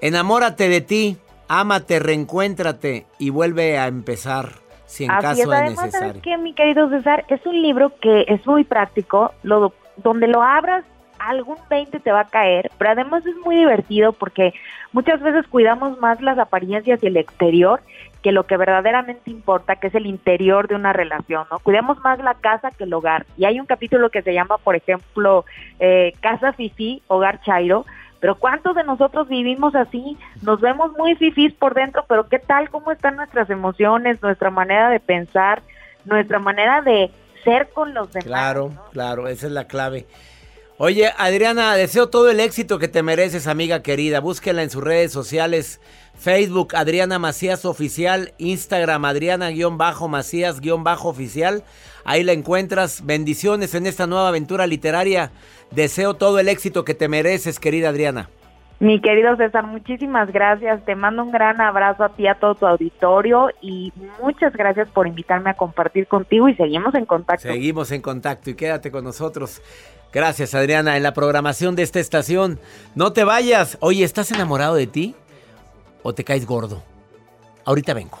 Enamórate 0.00 0.68
de 0.68 0.80
ti, 0.80 1.16
ámate, 1.48 1.98
reencuéntrate 1.98 3.06
y 3.18 3.30
vuelve 3.30 3.78
a 3.78 3.86
empezar 3.86 4.52
si 4.86 5.04
en 5.04 5.12
Así 5.12 5.22
caso 5.22 5.40
es, 5.40 5.46
es 5.46 5.52
además, 5.52 5.76
¿sabes 5.76 5.92
necesario. 5.92 6.22
qué, 6.22 6.36
mi 6.38 6.54
querido 6.54 6.88
César? 6.90 7.24
Es 7.28 7.44
un 7.46 7.62
libro 7.62 7.92
que 8.00 8.24
es 8.28 8.44
muy 8.46 8.64
práctico, 8.64 9.32
lo, 9.42 9.72
donde 9.96 10.26
lo 10.28 10.42
abras, 10.42 10.84
algún 11.28 11.56
20 11.68 12.00
te 12.00 12.12
va 12.12 12.20
a 12.20 12.28
caer, 12.28 12.70
pero 12.78 12.90
además 12.90 13.24
es 13.26 13.36
muy 13.44 13.56
divertido 13.56 14.12
porque 14.12 14.52
muchas 14.92 15.20
veces 15.20 15.46
cuidamos 15.48 15.98
más 15.98 16.20
las 16.20 16.38
apariencias 16.38 17.02
y 17.02 17.06
el 17.06 17.16
exterior 17.16 17.80
que 18.22 18.32
lo 18.32 18.46
que 18.46 18.56
verdaderamente 18.56 19.30
importa, 19.30 19.76
que 19.76 19.88
es 19.88 19.94
el 19.94 20.06
interior 20.06 20.66
de 20.66 20.74
una 20.74 20.94
relación, 20.94 21.46
¿no? 21.50 21.58
Cuidamos 21.58 21.98
más 22.02 22.18
la 22.20 22.34
casa 22.34 22.70
que 22.70 22.84
el 22.84 22.94
hogar. 22.94 23.26
Y 23.36 23.44
hay 23.44 23.60
un 23.60 23.66
capítulo 23.66 24.08
que 24.08 24.22
se 24.22 24.32
llama, 24.32 24.56
por 24.56 24.76
ejemplo, 24.76 25.44
eh, 25.78 26.14
Casa 26.20 26.54
Fifi, 26.54 27.02
Hogar 27.06 27.42
Chairo, 27.42 27.84
pero 28.20 28.36
¿cuántos 28.36 28.74
de 28.74 28.84
nosotros 28.84 29.28
vivimos 29.28 29.74
así? 29.74 30.16
Nos 30.40 30.62
vemos 30.62 30.92
muy 30.96 31.14
fifís 31.16 31.52
por 31.52 31.74
dentro, 31.74 32.06
pero 32.08 32.26
¿qué 32.26 32.38
tal? 32.38 32.70
¿Cómo 32.70 32.90
están 32.90 33.16
nuestras 33.16 33.50
emociones, 33.50 34.22
nuestra 34.22 34.48
manera 34.48 34.88
de 34.88 35.00
pensar, 35.00 35.62
nuestra 36.06 36.38
manera 36.38 36.80
de 36.80 37.10
ser 37.44 37.68
con 37.74 37.92
los 37.92 38.10
demás? 38.10 38.24
Claro, 38.24 38.70
¿no? 38.74 38.84
claro, 38.92 39.28
esa 39.28 39.46
es 39.46 39.52
la 39.52 39.66
clave. 39.66 40.06
Oye, 40.76 41.12
Adriana, 41.18 41.76
deseo 41.76 42.08
todo 42.08 42.28
el 42.30 42.40
éxito 42.40 42.80
que 42.80 42.88
te 42.88 43.04
mereces, 43.04 43.46
amiga 43.46 43.80
querida. 43.80 44.18
Búsquela 44.18 44.64
en 44.64 44.70
sus 44.70 44.82
redes 44.82 45.12
sociales. 45.12 45.80
Facebook, 46.16 46.74
Adriana 46.74 47.20
Macías 47.20 47.64
Oficial. 47.64 48.32
Instagram, 48.38 49.04
Adriana-Macías-Oficial. 49.04 51.62
Ahí 52.04 52.24
la 52.24 52.32
encuentras. 52.32 53.06
Bendiciones 53.06 53.76
en 53.76 53.86
esta 53.86 54.08
nueva 54.08 54.26
aventura 54.28 54.66
literaria. 54.66 55.30
Deseo 55.70 56.14
todo 56.14 56.40
el 56.40 56.48
éxito 56.48 56.84
que 56.84 56.94
te 56.94 57.06
mereces, 57.06 57.60
querida 57.60 57.90
Adriana. 57.90 58.28
Mi 58.80 59.00
querido 59.00 59.36
César, 59.36 59.64
muchísimas 59.64 60.32
gracias. 60.32 60.84
Te 60.84 60.96
mando 60.96 61.22
un 61.22 61.30
gran 61.30 61.60
abrazo 61.60 62.02
a 62.02 62.08
ti, 62.08 62.26
a 62.26 62.34
todo 62.34 62.56
tu 62.56 62.66
auditorio 62.66 63.50
y 63.60 63.92
muchas 64.20 64.52
gracias 64.52 64.88
por 64.88 65.06
invitarme 65.06 65.50
a 65.50 65.54
compartir 65.54 66.08
contigo 66.08 66.48
y 66.48 66.56
seguimos 66.56 66.96
en 66.96 67.06
contacto. 67.06 67.46
Seguimos 67.48 67.92
en 67.92 68.02
contacto 68.02 68.50
y 68.50 68.54
quédate 68.54 68.90
con 68.90 69.04
nosotros. 69.04 69.62
Gracias, 70.14 70.54
Adriana, 70.54 70.96
en 70.96 71.02
la 71.02 71.12
programación 71.12 71.74
de 71.74 71.82
esta 71.82 71.98
estación. 71.98 72.60
No 72.94 73.12
te 73.12 73.24
vayas. 73.24 73.76
Oye, 73.80 74.04
¿estás 74.04 74.30
enamorado 74.30 74.76
de 74.76 74.86
ti? 74.86 75.16
¿O 76.04 76.14
te 76.14 76.22
caes 76.22 76.46
gordo? 76.46 76.84
Ahorita 77.64 77.94
vengo. 77.94 78.20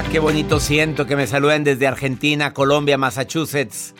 Ah, 0.00 0.04
qué 0.10 0.18
bonito 0.18 0.60
siento 0.60 1.06
que 1.06 1.14
me 1.14 1.26
saluden 1.26 1.62
desde 1.62 1.86
Argentina, 1.86 2.54
Colombia, 2.54 2.96
Massachusetts. 2.96 3.92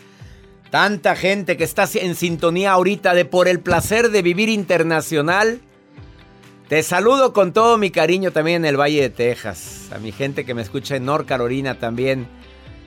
Tanta 0.70 1.14
gente 1.14 1.58
que 1.58 1.64
está 1.64 1.86
en 1.92 2.14
sintonía 2.14 2.72
ahorita 2.72 3.12
de 3.12 3.26
por 3.26 3.48
el 3.48 3.60
placer 3.60 4.10
de 4.10 4.22
vivir 4.22 4.48
internacional. 4.48 5.60
Te 6.70 6.82
saludo 6.82 7.34
con 7.34 7.52
todo 7.52 7.76
mi 7.76 7.90
cariño 7.90 8.30
también 8.30 8.64
en 8.64 8.70
el 8.70 8.80
Valle 8.80 9.02
de 9.02 9.10
Texas. 9.10 9.90
A 9.94 9.98
mi 9.98 10.10
gente 10.10 10.46
que 10.46 10.54
me 10.54 10.62
escucha 10.62 10.96
en 10.96 11.04
North 11.04 11.26
Carolina 11.26 11.78
también. 11.78 12.26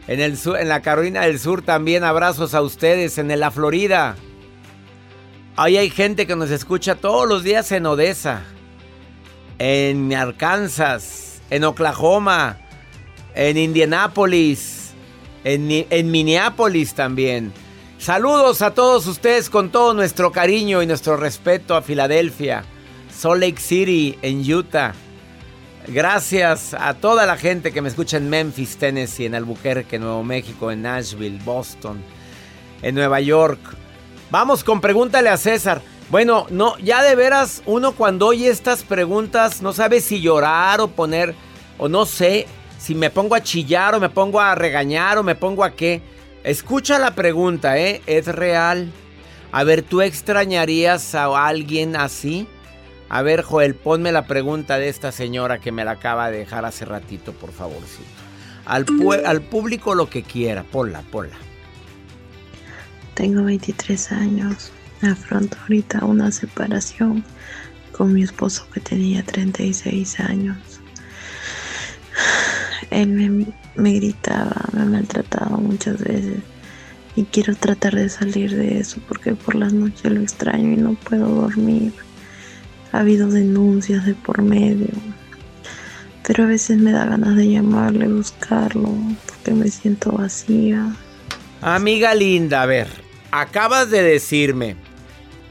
En, 0.07 0.19
el 0.19 0.35
sur, 0.35 0.57
en 0.57 0.67
la 0.67 0.81
Carolina 0.81 1.21
del 1.21 1.37
Sur 1.37 1.61
también 1.61 2.03
abrazos 2.03 2.55
a 2.55 2.63
ustedes. 2.63 3.19
En 3.19 3.39
la 3.39 3.51
Florida. 3.51 4.15
Ahí 5.55 5.77
hay 5.77 5.91
gente 5.91 6.25
que 6.25 6.35
nos 6.35 6.49
escucha 6.49 6.95
todos 6.95 7.29
los 7.29 7.43
días 7.43 7.71
en 7.73 7.85
Odessa. 7.85 8.41
En 9.59 10.11
Arkansas. 10.15 11.43
En 11.51 11.63
Oklahoma. 11.63 12.57
En 13.35 13.57
Indianápolis. 13.57 14.93
En, 15.43 15.69
en 15.89 16.11
Minneapolis 16.11 16.93
también. 16.93 17.51
Saludos 17.97 18.61
a 18.61 18.73
todos 18.73 19.07
ustedes 19.07 19.49
con 19.49 19.69
todo 19.69 19.93
nuestro 19.93 20.31
cariño 20.31 20.81
y 20.81 20.87
nuestro 20.87 21.17
respeto 21.17 21.75
a 21.75 21.81
Filadelfia. 21.81 22.65
Salt 23.13 23.41
Lake 23.41 23.61
City, 23.61 24.17
en 24.21 24.39
Utah. 24.51 24.93
Gracias 25.87 26.73
a 26.73 26.93
toda 26.93 27.25
la 27.25 27.37
gente 27.37 27.73
que 27.73 27.81
me 27.81 27.89
escucha 27.89 28.17
en 28.17 28.29
Memphis, 28.29 28.77
Tennessee, 28.77 29.25
en 29.25 29.35
Albuquerque, 29.35 29.99
Nuevo 29.99 30.23
México, 30.23 30.71
en 30.71 30.81
Nashville, 30.81 31.39
Boston, 31.43 32.01
en 32.81 32.95
Nueva 32.95 33.19
York. 33.19 33.59
Vamos 34.31 34.63
con 34.63 34.79
pregúntale 34.79 35.29
a 35.29 35.37
César. 35.37 35.81
Bueno, 36.09 36.47
no, 36.49 36.77
ya 36.79 37.03
de 37.03 37.15
veras 37.15 37.61
uno 37.65 37.93
cuando 37.93 38.27
oye 38.27 38.49
estas 38.49 38.83
preguntas 38.83 39.61
no 39.61 39.73
sabe 39.73 39.99
si 39.99 40.21
llorar 40.21 40.79
o 40.79 40.87
poner 40.87 41.35
o 41.77 41.89
no 41.89 42.05
sé 42.05 42.47
si 42.83 42.95
me 42.95 43.09
pongo 43.09 43.33
a 43.35 43.41
chillar 43.41 43.95
o 43.95 43.99
me 44.01 44.09
pongo 44.09 44.41
a 44.41 44.55
regañar 44.55 45.17
o 45.17 45.23
me 45.23 45.35
pongo 45.35 45.63
a 45.63 45.71
qué. 45.71 46.01
Escucha 46.43 46.99
la 46.99 47.15
pregunta, 47.15 47.77
¿eh? 47.77 48.01
Es 48.07 48.25
real. 48.27 48.91
A 49.53 49.63
ver, 49.63 49.83
¿tú 49.83 50.01
extrañarías 50.01 51.15
a 51.15 51.47
alguien 51.47 51.95
así? 51.95 52.45
A 53.07 53.21
ver, 53.21 53.41
Joel, 53.43 53.75
ponme 53.75 54.11
la 54.11 54.25
pregunta 54.27 54.77
de 54.79 54.89
esta 54.89 55.13
señora 55.13 55.59
que 55.59 55.71
me 55.71 55.85
la 55.85 55.91
acaba 55.91 56.29
de 56.29 56.39
dejar 56.39 56.65
hace 56.65 56.83
ratito, 56.83 57.31
por 57.31 57.53
favorcito. 57.53 58.03
Al, 58.65 58.85
pu- 58.85 59.21
al 59.25 59.41
público 59.41 59.95
lo 59.95 60.09
que 60.09 60.23
quiera, 60.23 60.63
ponla, 60.63 61.03
ponla. 61.03 61.37
Tengo 63.13 63.43
23 63.43 64.11
años. 64.11 64.71
Afronto 65.03 65.55
ahorita 65.61 66.03
una 66.03 66.31
separación 66.31 67.23
con 67.91 68.13
mi 68.13 68.23
esposo 68.23 68.67
que 68.73 68.79
tenía 68.81 69.23
36 69.23 70.19
años. 70.19 70.57
Él 72.93 73.09
me, 73.09 73.45
me 73.75 73.93
gritaba, 73.93 74.69
me 74.73 74.85
maltrataba 74.85 75.57
muchas 75.57 75.99
veces 75.99 76.39
y 77.15 77.23
quiero 77.23 77.55
tratar 77.55 77.95
de 77.95 78.09
salir 78.09 78.55
de 78.55 78.79
eso 78.79 78.99
porque 79.07 79.33
por 79.33 79.55
las 79.55 79.73
noches 79.73 80.11
lo 80.11 80.21
extraño 80.21 80.71
y 80.71 80.77
no 80.77 80.93
puedo 80.93 81.27
dormir. 81.27 81.93
Ha 82.91 82.99
habido 82.99 83.27
denuncias 83.27 84.05
de 84.05 84.13
por 84.13 84.41
medio, 84.41 84.89
pero 86.25 86.43
a 86.43 86.47
veces 86.47 86.77
me 86.77 86.91
da 86.91 87.05
ganas 87.05 87.35
de 87.35 87.49
llamarle, 87.49 88.07
buscarlo, 88.07 88.89
porque 89.25 89.51
me 89.51 89.67
siento 89.69 90.11
vacía. 90.11 90.95
Amiga 91.61 92.13
linda, 92.13 92.61
a 92.61 92.65
ver, 92.65 92.87
acabas 93.31 93.89
de 93.89 94.03
decirme 94.03 94.75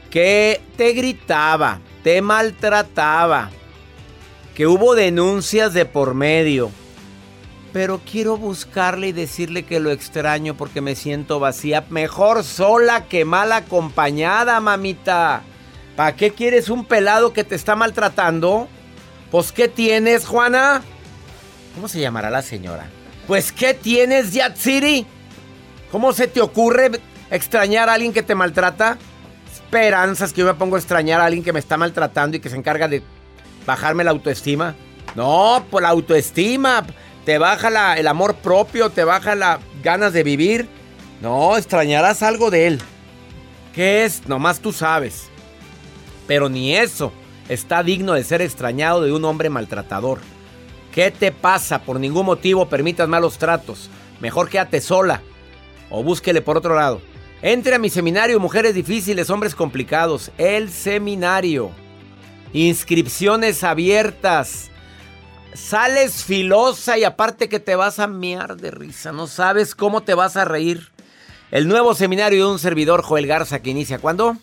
que 0.09 0.61
te 0.77 0.93
gritaba, 0.93 1.79
te 2.03 2.21
maltrataba, 2.21 3.49
que 4.55 4.67
hubo 4.67 4.95
denuncias 4.95 5.73
de 5.73 5.85
por 5.85 6.13
medio. 6.13 6.71
Pero 7.73 7.99
quiero 8.09 8.37
buscarle 8.37 9.07
y 9.07 9.11
decirle 9.11 9.63
que 9.63 9.79
lo 9.79 9.89
extraño 9.89 10.55
porque 10.55 10.79
me 10.79 10.95
siento 10.95 11.39
vacía. 11.39 11.83
Mejor 11.89 12.43
sola 12.43 13.05
que 13.05 13.25
mal 13.25 13.51
acompañada, 13.51 14.59
mamita. 14.59 15.41
¿Para 15.95 16.15
qué 16.15 16.31
quieres 16.31 16.69
un 16.69 16.85
pelado 16.85 17.33
que 17.33 17.43
te 17.43 17.55
está 17.55 17.75
maltratando? 17.75 18.67
Pues, 19.31 19.51
¿qué 19.51 19.67
tienes, 19.67 20.27
Juana? 20.27 20.83
¿Cómo 21.73 21.87
se 21.87 21.99
llamará 21.99 22.29
la 22.29 22.43
señora? 22.43 22.85
Pues, 23.25 23.51
¿qué 23.51 23.73
tienes, 23.73 24.33
Yatsiri? 24.33 25.07
¿Cómo 25.91 26.13
se 26.13 26.27
te 26.27 26.41
ocurre 26.41 26.91
extrañar 27.31 27.89
a 27.89 27.93
alguien 27.93 28.13
que 28.13 28.21
te 28.21 28.35
maltrata? 28.35 28.97
Esperanzas 29.51 30.33
que 30.33 30.41
yo 30.41 30.45
me 30.45 30.53
pongo 30.53 30.75
a 30.75 30.79
extrañar 30.79 31.21
a 31.21 31.25
alguien 31.25 31.43
que 31.43 31.53
me 31.53 31.59
está 31.59 31.77
maltratando 31.77 32.37
y 32.37 32.39
que 32.39 32.49
se 32.49 32.55
encarga 32.55 32.87
de 32.87 33.01
bajarme 33.65 34.03
la 34.03 34.11
autoestima. 34.11 34.75
No, 35.15 35.65
por 35.69 35.81
la 35.81 35.89
autoestima. 35.89 36.83
Te 37.25 37.37
baja 37.37 37.69
la- 37.69 37.97
el 37.97 38.07
amor 38.07 38.35
propio, 38.35 38.89
te 38.89 39.03
baja 39.03 39.35
las 39.35 39.59
ganas 39.81 40.13
de 40.13 40.23
vivir. 40.23 40.67
No, 41.21 41.55
extrañarás 41.57 42.21
algo 42.21 42.51
de 42.51 42.67
él. 42.67 42.81
¿Qué 43.73 44.03
es? 44.03 44.27
Nomás 44.27 44.59
tú 44.59 44.73
sabes. 44.73 45.29
Pero 46.27 46.49
ni 46.49 46.75
eso 46.75 47.11
está 47.49 47.81
digno 47.83 48.13
de 48.13 48.23
ser 48.23 48.41
extrañado 48.41 49.01
de 49.01 49.13
un 49.13 49.23
hombre 49.25 49.49
maltratador. 49.49 50.19
¿Qué 50.93 51.11
te 51.11 51.31
pasa? 51.31 51.81
Por 51.81 51.99
ningún 51.99 52.25
motivo 52.25 52.67
permitas 52.67 53.07
malos 53.07 53.37
tratos. 53.37 53.89
Mejor 54.19 54.49
quédate 54.49 54.79
sola. 54.81 55.21
O 55.89 56.03
búsquele 56.03 56.41
por 56.41 56.57
otro 56.57 56.75
lado. 56.75 57.01
Entre 57.41 57.75
a 57.75 57.79
mi 57.79 57.89
seminario 57.89 58.39
Mujeres 58.39 58.73
Difíciles, 58.75 59.29
Hombres 59.29 59.55
Complicados. 59.55 60.31
El 60.37 60.69
seminario. 60.71 61.71
Inscripciones 62.53 63.63
abiertas. 63.63 64.69
Sales 65.55 66.23
filosa 66.23 66.97
y 66.97 67.03
aparte 67.03 67.47
que 67.49 67.59
te 67.59 67.75
vas 67.75 67.99
a 67.99 68.07
miar 68.07 68.57
de 68.57 68.71
risa. 68.71 69.11
No 69.11 69.27
sabes 69.27 69.75
cómo 69.75 70.01
te 70.01 70.13
vas 70.13 70.35
a 70.35 70.45
reír. 70.45 70.91
El 71.51 71.67
nuevo 71.67 71.93
seminario 71.93 72.45
de 72.45 72.51
un 72.51 72.59
servidor, 72.59 73.03
Joel 73.03 73.27
Garza, 73.27 73.61
que 73.61 73.69
inicia 73.69 73.99
cuándo? 73.99 74.37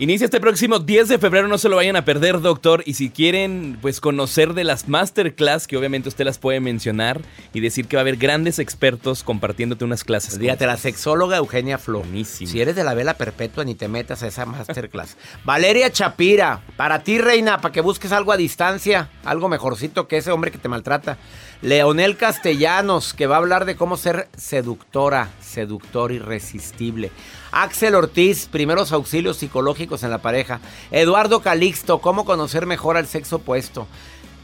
Inicia 0.00 0.26
este 0.26 0.38
próximo 0.38 0.78
10 0.78 1.08
de 1.08 1.18
febrero, 1.18 1.48
no 1.48 1.58
se 1.58 1.68
lo 1.68 1.74
vayan 1.74 1.96
a 1.96 2.04
perder, 2.04 2.40
doctor. 2.40 2.84
Y 2.86 2.94
si 2.94 3.10
quieren, 3.10 3.76
pues 3.82 4.00
conocer 4.00 4.54
de 4.54 4.62
las 4.62 4.88
masterclass, 4.88 5.66
que 5.66 5.76
obviamente 5.76 6.08
usted 6.08 6.24
las 6.24 6.38
puede 6.38 6.60
mencionar 6.60 7.20
y 7.52 7.58
decir 7.58 7.88
que 7.88 7.96
va 7.96 8.02
a 8.02 8.02
haber 8.02 8.16
grandes 8.16 8.60
expertos 8.60 9.24
compartiéndote 9.24 9.84
unas 9.84 10.04
clases. 10.04 10.38
Dígate, 10.38 10.66
la 10.66 10.76
sexóloga 10.76 11.38
Eugenia 11.38 11.78
Flo. 11.78 11.98
Buenísimo. 11.98 12.48
Si 12.48 12.60
eres 12.60 12.76
de 12.76 12.84
la 12.84 12.94
vela 12.94 13.14
perpetua, 13.14 13.64
ni 13.64 13.74
te 13.74 13.88
metas 13.88 14.22
a 14.22 14.28
esa 14.28 14.46
masterclass. 14.46 15.16
Valeria 15.44 15.90
Chapira, 15.90 16.62
para 16.76 17.02
ti, 17.02 17.18
reina, 17.18 17.60
para 17.60 17.72
que 17.72 17.80
busques 17.80 18.12
algo 18.12 18.30
a 18.30 18.36
distancia, 18.36 19.10
algo 19.24 19.48
mejorcito 19.48 20.06
que 20.06 20.18
ese 20.18 20.30
hombre 20.30 20.52
que 20.52 20.58
te 20.58 20.68
maltrata. 20.68 21.18
Leonel 21.60 22.16
Castellanos, 22.16 23.14
que 23.14 23.26
va 23.26 23.34
a 23.34 23.38
hablar 23.38 23.64
de 23.64 23.74
cómo 23.74 23.96
ser 23.96 24.28
seductora, 24.36 25.30
seductor 25.40 26.12
irresistible. 26.12 27.10
Axel 27.50 27.96
Ortiz, 27.96 28.46
primeros 28.46 28.92
auxilios 28.92 29.38
psicológicos 29.38 30.04
en 30.04 30.10
la 30.10 30.18
pareja. 30.18 30.60
Eduardo 30.92 31.40
Calixto, 31.40 31.98
cómo 31.98 32.24
conocer 32.24 32.64
mejor 32.64 32.96
al 32.96 33.08
sexo 33.08 33.36
opuesto. 33.36 33.88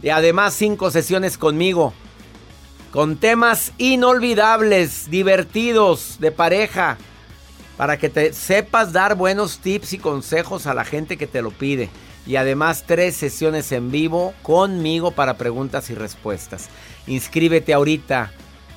Y 0.03 0.09
además, 0.09 0.55
cinco 0.55 0.90
sesiones 0.90 1.38
conmigo. 1.38 1.94
Con 2.90 3.16
temas 3.16 3.72
inolvidables, 3.79 5.09
divertidos, 5.09 6.16
de 6.18 6.33
pareja. 6.33 6.98
Para 7.77 7.96
que 7.96 8.09
te 8.09 8.33
sepas 8.33 8.92
dar 8.92 9.14
buenos 9.14 9.59
tips 9.59 9.92
y 9.92 9.98
consejos 9.98 10.66
a 10.66 10.74
la 10.74 10.85
gente 10.85 11.16
que 11.16 11.29
te 11.29 11.42
lo 11.42 11.53
pide. 11.53 11.90
Y 12.27 12.37
además, 12.37 12.85
tres 12.87 13.16
sesiones 13.16 13.70
en 13.70 13.90
vivo 13.90 14.33
conmigo 14.42 15.11
para 15.11 15.37
preguntas 15.37 15.90
y 15.90 15.94
respuestas. 15.94 16.70
Inscríbete 17.07 17.75
ahorita. 17.75 18.33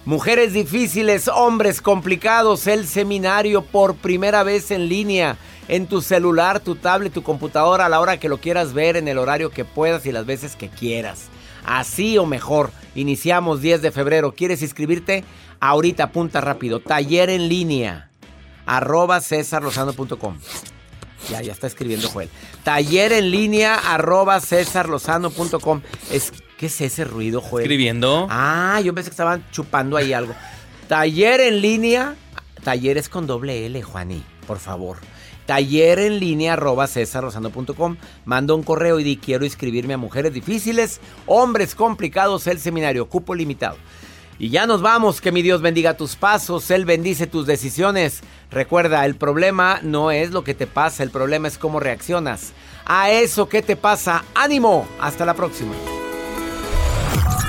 Mujeres 0.06 0.54
difíciles, 0.54 1.28
hombres 1.28 1.82
complicados, 1.82 2.66
el 2.68 2.88
seminario 2.88 3.62
por 3.62 3.96
primera 3.96 4.44
vez 4.44 4.72
en 4.72 4.88
línea, 4.88 5.38
en 5.68 5.86
tu 5.86 6.02
celular, 6.02 6.62
tu 6.62 6.76
tablet, 6.76 7.12
tu 7.12 7.24
computadora, 7.24 7.88
a 7.88 7.90
la 7.90 8.00
hora 8.00 8.18
que 8.18 8.30
lo 8.30 8.38
quieras 8.38 8.74
ver, 8.74 8.96
en 8.96 9.10
el 9.10 9.18
horario 9.18 9.50
que 9.50 9.66
puedas 9.66 10.06
y 10.06 10.14
las 10.14 10.26
veces 10.26 10.56
que 10.56 10.70
quieras. 10.70 11.26
Así 11.66 12.18
o 12.18 12.26
mejor, 12.26 12.72
iniciamos 12.96 13.62
10 13.62 13.82
de 13.82 13.92
febrero. 13.92 14.34
¿Quieres 14.34 14.62
inscribirte? 14.62 15.26
Ahorita 15.60 16.06
apunta 16.06 16.40
rápido. 16.40 16.80
Taller 16.80 17.30
en 17.30 17.50
línea, 17.50 18.10
arroba 18.66 19.20
cesarlozano.com. 19.20 20.38
Ya, 21.30 21.42
ya 21.42 21.52
está 21.52 21.68
escribiendo 21.68 22.08
Joel. 22.10 22.30
Taller 22.64 23.12
en 23.12 23.30
línea, 23.30 23.76
arroba 23.76 24.40
cesarlozano.com. 24.40 25.82
Es, 26.10 26.32
¿Qué 26.58 26.66
es 26.66 26.82
ese 26.82 27.04
ruido, 27.04 27.40
Joel? 27.40 27.64
Escribiendo. 27.64 28.28
Ah, 28.32 28.82
yo 28.84 28.94
pensé 28.94 29.12
que 29.12 29.14
estaban 29.14 29.46
chupando 29.52 29.96
ahí 29.96 30.12
algo. 30.12 30.34
Taller 30.88 31.40
en 31.42 31.62
línea. 31.62 32.16
Talleres 32.64 33.10
con 33.10 33.28
doble 33.28 33.66
L, 33.68 33.82
Juani, 33.84 34.24
por 34.48 34.58
favor. 34.58 34.98
Taller 35.46 36.00
en 36.00 36.20
línea 36.20 36.54
arroba 36.54 36.88
cesarrosando.com. 36.88 37.98
Manda 38.26 38.56
un 38.56 38.64
correo 38.64 39.00
y 39.00 39.04
di 39.04 39.18
quiero 39.18 39.46
inscribirme 39.46 39.94
a 39.94 39.98
mujeres 39.98 40.34
difíciles, 40.34 41.00
hombres 41.28 41.76
complicados, 41.76 42.48
el 42.48 42.60
seminario, 42.60 43.08
cupo 43.08 43.36
limitado. 43.36 43.78
Y 44.40 44.50
ya 44.50 44.66
nos 44.66 44.82
vamos, 44.82 45.22
que 45.22 45.32
mi 45.32 45.42
Dios 45.42 45.62
bendiga 45.62 45.96
tus 45.96 46.16
pasos, 46.16 46.70
Él 46.72 46.86
bendice 46.86 47.28
tus 47.28 47.48
decisiones. 47.48 48.22
Recuerda, 48.52 49.06
el 49.06 49.16
problema 49.16 49.80
no 49.84 50.12
es 50.12 50.32
lo 50.32 50.44
que 50.44 50.54
te 50.54 50.68
pasa, 50.68 51.04
el 51.04 51.12
problema 51.12 51.48
es 51.48 51.58
cómo 51.58 51.80
reaccionas. 51.80 52.52
A 52.86 53.12
eso 53.12 53.48
que 53.48 53.62
te 53.62 53.76
pasa, 53.76 54.26
ánimo, 54.36 54.88
hasta 55.00 55.26
la 55.26 55.34
próxima. 55.34 55.74